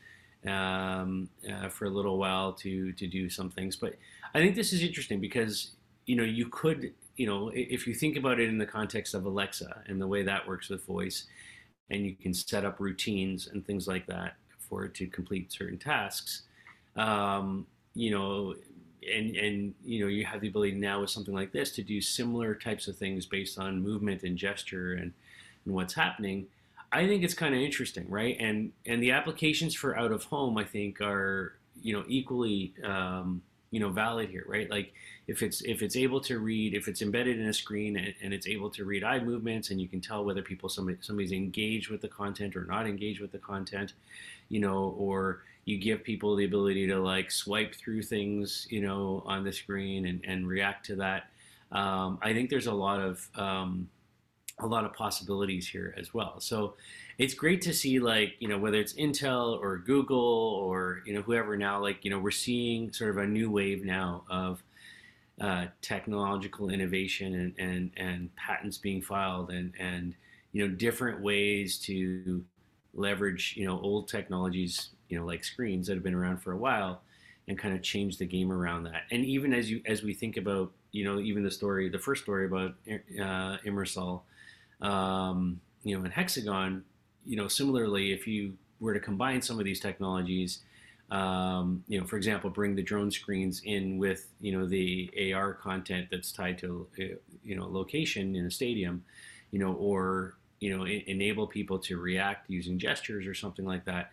um, 0.47 1.29
uh, 1.51 1.69
for 1.69 1.87
a 1.87 1.91
little 1.91 2.19
while 2.19 2.53
to 2.55 2.93
to 2.93 3.07
do 3.07 3.29
some 3.29 3.51
things. 3.51 3.77
But 3.77 3.95
I 4.35 4.39
think 4.39 4.55
this 4.55 4.73
is 4.73 4.83
interesting 4.83 5.21
because 5.21 5.71
you 6.07 6.17
know 6.17 6.25
you 6.25 6.47
could 6.47 6.93
you 7.21 7.27
know, 7.27 7.51
if 7.55 7.87
you 7.87 7.93
think 7.93 8.17
about 8.17 8.41
it 8.41 8.49
in 8.49 8.57
the 8.57 8.65
context 8.65 9.13
of 9.13 9.27
Alexa 9.27 9.83
and 9.87 10.01
the 10.01 10.07
way 10.07 10.23
that 10.23 10.49
works 10.49 10.71
with 10.71 10.87
voice, 10.87 11.25
and 11.91 12.07
you 12.07 12.15
can 12.15 12.33
set 12.33 12.65
up 12.65 12.81
routines 12.81 13.47
and 13.47 13.63
things 13.67 13.87
like 13.87 14.07
that 14.07 14.37
for 14.59 14.87
it 14.87 14.95
to 14.95 15.07
complete 15.07 15.53
certain 15.53 15.77
tasks, 15.77 16.45
um, 16.97 17.67
you 17.93 18.11
know, 18.11 18.55
and 19.15 19.37
and 19.37 19.75
you 19.85 20.01
know 20.01 20.07
you 20.07 20.25
have 20.25 20.41
the 20.41 20.49
ability 20.49 20.73
now 20.73 21.03
with 21.03 21.11
something 21.11 21.35
like 21.35 21.53
this 21.53 21.73
to 21.73 21.83
do 21.83 22.01
similar 22.01 22.55
types 22.55 22.89
of 22.89 22.97
things 22.97 23.27
based 23.27 23.59
on 23.59 23.83
movement 23.83 24.23
and 24.23 24.39
gesture 24.39 24.95
and 24.95 25.13
and 25.65 25.75
what's 25.75 25.95
happening. 25.95 26.47
I 26.93 27.07
think 27.07 27.23
it's 27.23 27.35
kind 27.35 27.55
of 27.55 27.61
interesting, 27.61 28.07
right? 28.09 28.37
And 28.41 28.73
and 28.87 29.03
the 29.03 29.13
applications 29.13 29.75
for 29.75 29.97
out 29.97 30.13
of 30.13 30.25
home, 30.25 30.59
I 30.59 30.65
think, 30.65 31.01
are 31.01 31.55
you 31.83 31.93
know 31.93 32.05
equally 32.09 32.75
um, 32.85 33.43
you 33.71 33.79
know 33.79 33.91
valid 33.91 34.29
here, 34.29 34.45
right? 34.49 34.69
Like 34.69 34.93
if 35.29 35.43
it's 35.43 35.63
if 35.63 35.83
it's 35.83 35.95
able 35.97 36.21
to 36.23 36.41
read, 36.41 36.75
if 36.75 36.89
it's 36.89 37.03
embedded 37.03 37.39
in 37.39 37.47
a 37.47 37.55
screen 37.55 37.97
and, 37.97 38.15
and, 38.23 38.35
it's 38.35 38.49
able 38.49 38.71
to 38.71 38.85
read 38.85 39.05
eye 39.05 39.21
movements, 39.21 39.71
and 39.71 39.81
you 39.81 39.87
can 39.87 40.01
tell 40.01 40.25
whether 40.25 40.43
people 40.43 40.69
somebody 40.69 40.99
somebody's 41.01 41.33
engaged 41.33 41.89
with 41.91 42.01
the 42.01 42.09
content 42.09 42.57
or 42.57 42.65
not 42.65 42.87
engaged 42.87 43.21
with 43.21 43.31
the 43.31 43.39
content, 43.39 43.93
you 44.49 44.59
know, 44.59 44.95
or 44.99 45.43
you 45.65 45.79
give 45.79 46.03
people 46.03 46.35
the 46.35 46.45
ability 46.45 46.89
to 46.89 46.99
like 46.99 47.31
swipe 47.31 47.75
through 47.75 48.03
things, 48.03 48.67
you 48.71 48.81
know, 48.81 49.23
on 49.27 49.45
the 49.45 49.53
screen 49.53 50.07
and, 50.07 50.25
and 50.25 50.49
react 50.49 50.87
to 50.87 50.97
that. 50.97 51.29
Um, 51.71 52.19
I 52.23 52.33
think 52.33 52.51
there's 52.51 52.67
a 52.67 52.73
lot 52.73 53.01
of 53.01 53.29
um, 53.37 53.89
a 54.63 54.67
lot 54.67 54.85
of 54.85 54.93
possibilities 54.93 55.69
here 55.69 55.95
as 55.99 56.13
well. 56.15 56.41
So 56.41 56.75
it's 57.19 57.35
great 57.35 57.61
to 57.63 57.75
see 57.75 57.99
like 57.99 58.35
you 58.39 58.49
know 58.49 58.59
whether 58.59 58.79
it's 58.79 58.95
Intel 58.95 59.59
or 59.61 59.79
Google 59.79 60.19
or 60.19 61.03
you 61.07 61.13
know 61.13 61.23
whoever 61.23 61.57
now 61.57 61.81
like 61.81 62.05
you 62.05 62.11
know 62.11 62.19
we're 62.19 62.31
seeing 62.31 62.93
sort 62.93 63.11
of 63.11 63.19
a 63.19 63.27
new 63.27 63.51
wave 63.51 63.85
now 63.85 64.25
of 64.31 64.63
uh, 65.41 65.67
technological 65.81 66.69
innovation 66.69 67.35
and, 67.35 67.55
and, 67.59 67.91
and 67.97 68.37
patents 68.37 68.77
being 68.77 69.01
filed 69.01 69.51
and, 69.51 69.73
and 69.79 70.15
you 70.53 70.67
know 70.67 70.75
different 70.75 71.21
ways 71.23 71.79
to 71.79 72.45
leverage 72.93 73.55
you 73.57 73.65
know 73.65 73.81
old 73.81 74.07
technologies 74.09 74.91
you 75.09 75.19
know 75.19 75.25
like 75.25 75.43
screens 75.45 75.87
that 75.87 75.95
have 75.95 76.03
been 76.03 76.15
around 76.15 76.37
for 76.37 76.53
a 76.53 76.57
while 76.57 77.01
and 77.49 77.59
kind 77.59 77.75
of 77.75 77.83
change 77.83 78.19
the 78.19 78.27
game 78.27 78.53
around 78.53 78.83
that 78.83 79.03
and 79.11 79.25
even 79.25 79.55
as 79.55 79.71
you 79.71 79.81
as 79.87 80.03
we 80.03 80.13
think 80.13 80.37
about 80.37 80.71
you 80.93 81.05
know 81.05 81.19
even 81.21 81.43
the 81.43 81.51
story 81.51 81.89
the 81.89 81.99
first 81.99 82.23
story 82.23 82.47
about 82.47 82.75
uh, 82.89 83.57
Immersal 83.65 84.23
um, 84.81 85.61
you 85.85 85.97
know 85.97 86.05
in 86.05 86.11
Hexagon 86.11 86.85
you 87.25 87.37
know 87.37 87.49
similarly 87.49 88.13
if 88.13 88.27
you 88.27 88.57
were 88.81 88.95
to 88.95 89.01
combine 89.01 89.43
some 89.43 89.59
of 89.59 89.65
these 89.65 89.81
technologies 89.81 90.61
um, 91.11 91.83
you 91.89 92.01
know, 92.01 92.07
for 92.07 92.17
example, 92.17 92.51
bring 92.51 92.77
the 92.77 92.83
drone 92.83 93.11
screens 93.11 93.63
in 93.65 93.99
with 93.99 94.29
you 94.41 94.57
know 94.57 94.67
the 94.67 95.33
AR 95.35 95.55
content 95.55 96.09
that's 96.11 96.31
tied 96.31 96.59
to 96.59 96.87
uh, 97.01 97.05
you 97.43 97.57
know 97.57 97.67
location 97.69 98.37
in 98.37 98.47
a 98.47 98.51
stadium, 98.51 99.05
you 99.51 99.59
know, 99.59 99.73
or 99.75 100.37
you 100.61 100.77
know 100.77 100.87
enable 100.87 101.47
people 101.47 101.79
to 101.81 101.97
react 101.99 102.49
using 102.49 102.79
gestures 102.79 103.27
or 103.27 103.35
something 103.35 103.65
like 103.65 103.85
that. 103.87 104.11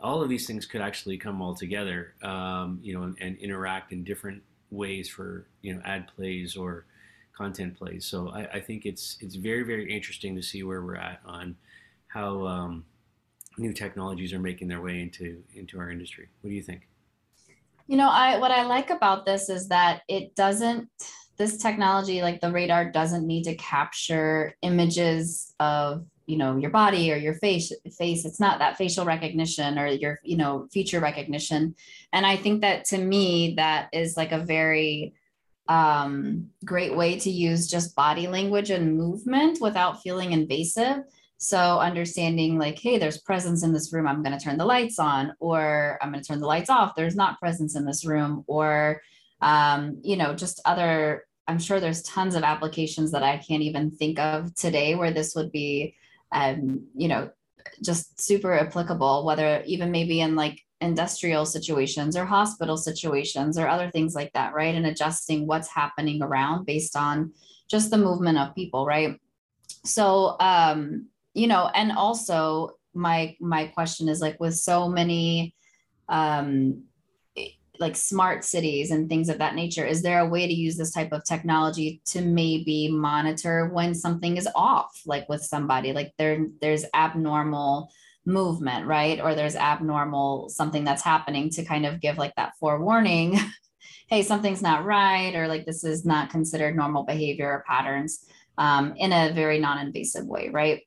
All 0.00 0.22
of 0.22 0.28
these 0.28 0.46
things 0.46 0.66
could 0.66 0.80
actually 0.80 1.18
come 1.18 1.42
all 1.42 1.54
together, 1.54 2.14
um, 2.22 2.80
you 2.82 2.94
know, 2.94 3.02
and, 3.02 3.16
and, 3.20 3.36
interact 3.36 3.92
in 3.92 4.02
different 4.02 4.42
ways 4.70 5.08
for 5.08 5.46
you 5.62 5.74
know 5.74 5.80
ad 5.84 6.08
plays 6.14 6.56
or 6.56 6.86
content 7.32 7.76
plays. 7.76 8.04
So 8.04 8.28
I, 8.30 8.46
I 8.54 8.60
think 8.60 8.86
it's 8.86 9.16
it's 9.20 9.36
very 9.36 9.62
very 9.62 9.92
interesting 9.92 10.34
to 10.36 10.42
see 10.42 10.62
where 10.62 10.82
we're 10.82 10.96
at 10.96 11.20
on 11.24 11.56
how 12.08 12.46
um, 12.46 12.84
new 13.58 13.72
technologies 13.72 14.32
are 14.32 14.38
making 14.38 14.68
their 14.68 14.80
way 14.80 15.00
into 15.00 15.42
into 15.54 15.78
our 15.78 15.90
industry. 15.90 16.28
What 16.40 16.50
do 16.50 16.54
you 16.54 16.62
think? 16.62 16.88
You 17.86 17.96
know, 17.96 18.08
I 18.08 18.38
what 18.38 18.50
I 18.50 18.64
like 18.64 18.90
about 18.90 19.26
this 19.26 19.48
is 19.48 19.68
that 19.68 20.02
it 20.08 20.34
doesn't 20.34 20.88
this 21.38 21.56
technology 21.56 22.20
like 22.20 22.40
the 22.40 22.52
radar 22.52 22.90
doesn't 22.90 23.26
need 23.26 23.44
to 23.44 23.54
capture 23.54 24.54
images 24.60 25.54
of 25.58 26.04
you 26.30 26.38
know 26.38 26.56
your 26.56 26.70
body 26.70 27.12
or 27.12 27.16
your 27.16 27.34
face 27.34 27.72
face 27.98 28.24
it's 28.24 28.40
not 28.40 28.58
that 28.58 28.76
facial 28.76 29.04
recognition 29.04 29.78
or 29.78 29.86
your 29.86 30.20
you 30.22 30.36
know 30.36 30.68
feature 30.72 31.00
recognition 31.00 31.74
and 32.12 32.24
i 32.24 32.36
think 32.36 32.60
that 32.60 32.84
to 32.84 32.98
me 32.98 33.54
that 33.56 33.88
is 33.92 34.16
like 34.16 34.32
a 34.32 34.38
very 34.38 35.14
um, 35.68 36.48
great 36.64 36.96
way 36.96 37.16
to 37.20 37.30
use 37.30 37.68
just 37.68 37.94
body 37.94 38.26
language 38.26 38.70
and 38.70 38.96
movement 38.96 39.60
without 39.60 40.02
feeling 40.02 40.32
invasive 40.32 41.04
so 41.42 41.78
understanding 41.78 42.58
like, 42.58 42.78
hey, 42.78 42.98
there's 42.98 43.16
presence 43.16 43.62
in 43.62 43.72
this 43.72 43.94
room, 43.94 44.06
I'm 44.06 44.22
going 44.22 44.38
to 44.38 44.44
turn 44.44 44.58
the 44.58 44.66
lights 44.66 44.98
on, 44.98 45.32
or 45.40 45.98
I'm 46.02 46.12
going 46.12 46.22
to 46.22 46.28
turn 46.28 46.38
the 46.38 46.46
lights 46.46 46.68
off. 46.68 46.94
There's 46.94 47.16
not 47.16 47.40
presence 47.40 47.74
in 47.74 47.86
this 47.86 48.04
room, 48.04 48.44
or 48.46 49.00
um, 49.40 50.00
you 50.02 50.16
know, 50.16 50.34
just 50.34 50.60
other. 50.66 51.24
I'm 51.48 51.58
sure 51.58 51.80
there's 51.80 52.02
tons 52.02 52.34
of 52.34 52.42
applications 52.42 53.10
that 53.12 53.22
I 53.22 53.38
can't 53.38 53.62
even 53.62 53.90
think 53.90 54.18
of 54.18 54.54
today 54.54 54.94
where 54.94 55.12
this 55.12 55.34
would 55.34 55.50
be, 55.50 55.96
um, 56.32 56.86
you 56.94 57.08
know, 57.08 57.30
just 57.82 58.20
super 58.20 58.52
applicable. 58.58 59.24
Whether 59.24 59.62
even 59.66 59.90
maybe 59.90 60.20
in 60.20 60.36
like 60.36 60.60
industrial 60.80 61.44
situations 61.44 62.16
or 62.16 62.24
hospital 62.24 62.76
situations 62.76 63.58
or 63.58 63.68
other 63.68 63.90
things 63.90 64.14
like 64.14 64.32
that, 64.32 64.54
right? 64.54 64.74
And 64.74 64.86
adjusting 64.86 65.46
what's 65.46 65.68
happening 65.68 66.22
around 66.22 66.64
based 66.64 66.96
on 66.96 67.32
just 67.68 67.90
the 67.90 67.98
movement 67.98 68.38
of 68.38 68.54
people, 68.54 68.86
right? 68.86 69.18
So 69.84 70.36
um, 70.40 71.06
you 71.34 71.46
know, 71.46 71.70
and 71.74 71.92
also 71.92 72.76
my 72.94 73.36
my 73.40 73.66
question 73.66 74.08
is 74.08 74.20
like 74.20 74.40
with 74.40 74.56
so 74.56 74.88
many 74.88 75.54
um 76.08 76.82
like 77.80 77.96
smart 77.96 78.44
cities 78.44 78.90
and 78.90 79.08
things 79.08 79.28
of 79.28 79.38
that 79.38 79.54
nature 79.54 79.84
is 79.84 80.02
there 80.02 80.20
a 80.20 80.28
way 80.28 80.46
to 80.46 80.52
use 80.52 80.76
this 80.76 80.92
type 80.92 81.12
of 81.12 81.24
technology 81.24 82.00
to 82.04 82.20
maybe 82.20 82.88
monitor 82.90 83.68
when 83.72 83.94
something 83.94 84.36
is 84.36 84.48
off 84.54 85.00
like 85.06 85.28
with 85.28 85.42
somebody 85.42 85.92
like 85.92 86.12
there 86.18 86.46
there's 86.60 86.84
abnormal 86.94 87.90
movement 88.26 88.86
right 88.86 89.20
or 89.20 89.34
there's 89.34 89.56
abnormal 89.56 90.48
something 90.50 90.84
that's 90.84 91.02
happening 91.02 91.48
to 91.48 91.64
kind 91.64 91.86
of 91.86 92.00
give 92.00 92.18
like 92.18 92.34
that 92.36 92.52
forewarning 92.60 93.38
hey 94.08 94.22
something's 94.22 94.62
not 94.62 94.84
right 94.84 95.34
or 95.34 95.48
like 95.48 95.64
this 95.64 95.82
is 95.82 96.04
not 96.04 96.30
considered 96.30 96.76
normal 96.76 97.02
behavior 97.04 97.50
or 97.50 97.64
patterns 97.66 98.26
um, 98.58 98.92
in 98.96 99.12
a 99.12 99.32
very 99.32 99.58
non-invasive 99.58 100.26
way 100.26 100.50
right 100.50 100.82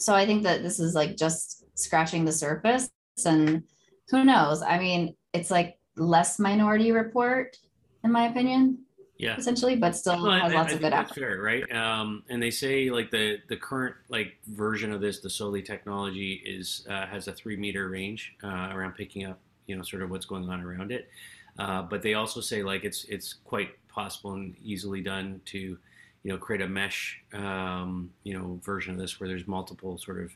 so 0.00 0.14
I 0.14 0.24
think 0.24 0.44
that 0.44 0.62
this 0.62 0.80
is 0.80 0.94
like 0.94 1.16
just 1.16 1.64
scratching 1.78 2.24
the 2.24 2.32
surface 2.32 2.88
and 3.24 3.64
who 4.08 4.24
knows? 4.24 4.62
I 4.62 4.78
mean, 4.78 5.14
it's 5.32 5.50
like 5.50 5.76
less 5.96 6.38
minority 6.38 6.92
report 6.92 7.58
in 8.04 8.12
my 8.12 8.26
opinion. 8.26 8.78
Yeah. 9.18 9.36
Essentially, 9.36 9.76
but 9.76 9.94
still 9.94 10.22
well, 10.22 10.32
has 10.32 10.50
I, 10.50 10.54
lots 10.54 10.72
I 10.72 10.76
of 10.76 10.80
good 10.80 10.92
that's 10.94 11.12
fair, 11.12 11.42
right? 11.42 11.70
Um, 11.70 12.22
and 12.30 12.42
they 12.42 12.50
say 12.50 12.88
like 12.88 13.10
the 13.10 13.36
the 13.50 13.56
current 13.56 13.94
like 14.08 14.38
version 14.46 14.92
of 14.92 15.02
this, 15.02 15.20
the 15.20 15.28
Soli 15.28 15.60
technology 15.60 16.42
is 16.46 16.86
uh, 16.88 17.06
has 17.06 17.28
a 17.28 17.32
three 17.32 17.56
meter 17.56 17.90
range 17.90 18.34
uh, 18.42 18.70
around 18.72 18.94
picking 18.94 19.26
up, 19.26 19.38
you 19.66 19.76
know, 19.76 19.82
sort 19.82 20.02
of 20.02 20.10
what's 20.10 20.24
going 20.24 20.48
on 20.48 20.62
around 20.62 20.90
it. 20.90 21.10
Uh, 21.58 21.82
but 21.82 22.00
they 22.00 22.14
also 22.14 22.40
say 22.40 22.62
like 22.62 22.82
it's 22.84 23.04
it's 23.04 23.34
quite 23.44 23.72
possible 23.88 24.32
and 24.32 24.56
easily 24.64 25.02
done 25.02 25.42
to 25.44 25.76
you 26.22 26.30
know, 26.30 26.38
create 26.38 26.60
a 26.60 26.68
mesh, 26.68 27.22
um, 27.32 28.10
you 28.24 28.36
know, 28.36 28.60
version 28.62 28.92
of 28.92 28.98
this 28.98 29.18
where 29.18 29.28
there's 29.28 29.46
multiple 29.46 29.96
sort 29.98 30.22
of 30.22 30.30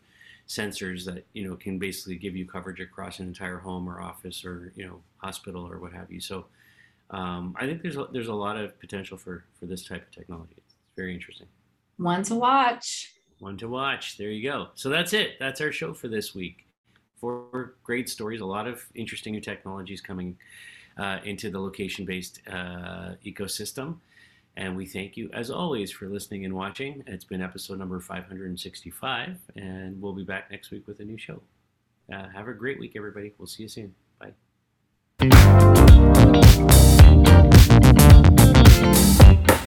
sensors 0.48 1.04
that 1.04 1.24
you 1.32 1.48
know 1.48 1.56
can 1.56 1.78
basically 1.78 2.16
give 2.16 2.36
you 2.36 2.46
coverage 2.46 2.80
across 2.80 3.18
an 3.18 3.26
entire 3.26 3.58
home 3.58 3.88
or 3.88 4.00
office 4.00 4.44
or 4.44 4.72
you 4.76 4.86
know 4.86 5.00
hospital 5.18 5.66
or 5.66 5.78
what 5.78 5.92
have 5.92 6.10
you. 6.10 6.20
So 6.20 6.46
um, 7.10 7.54
I 7.58 7.66
think 7.66 7.82
there's 7.82 7.96
a, 7.96 8.08
there's 8.12 8.28
a 8.28 8.34
lot 8.34 8.56
of 8.56 8.78
potential 8.80 9.16
for 9.16 9.44
for 9.58 9.66
this 9.66 9.84
type 9.84 10.02
of 10.02 10.10
technology. 10.10 10.54
It's 10.56 10.74
very 10.96 11.14
interesting. 11.14 11.46
One 11.96 12.22
to 12.24 12.34
watch. 12.34 13.12
One 13.38 13.56
to 13.58 13.68
watch. 13.68 14.16
There 14.16 14.30
you 14.30 14.42
go. 14.48 14.68
So 14.74 14.88
that's 14.88 15.12
it. 15.12 15.38
That's 15.38 15.60
our 15.60 15.72
show 15.72 15.94
for 15.94 16.08
this 16.08 16.34
week. 16.34 16.66
Four 17.16 17.74
great 17.82 18.08
stories, 18.08 18.40
a 18.40 18.46
lot 18.46 18.66
of 18.66 18.84
interesting 18.94 19.32
new 19.32 19.40
technologies 19.40 20.00
coming 20.00 20.36
uh, 20.98 21.18
into 21.24 21.50
the 21.50 21.58
location 21.58 22.04
based 22.04 22.40
uh, 22.48 23.14
ecosystem. 23.24 23.96
And 24.56 24.76
we 24.76 24.86
thank 24.86 25.16
you, 25.16 25.30
as 25.32 25.50
always, 25.50 25.90
for 25.90 26.08
listening 26.08 26.44
and 26.44 26.54
watching. 26.54 27.02
It's 27.06 27.24
been 27.24 27.42
episode 27.42 27.78
number 27.78 27.98
565, 27.98 29.36
and 29.56 30.00
we'll 30.00 30.12
be 30.12 30.22
back 30.22 30.50
next 30.50 30.70
week 30.70 30.86
with 30.86 31.00
a 31.00 31.04
new 31.04 31.18
show. 31.18 31.40
Uh, 32.12 32.28
have 32.28 32.46
a 32.46 32.52
great 32.52 32.78
week, 32.78 32.92
everybody. 32.96 33.32
We'll 33.38 33.48
see 33.48 33.64
you 33.64 33.68
soon. 33.68 33.94
Bye. 34.20 35.70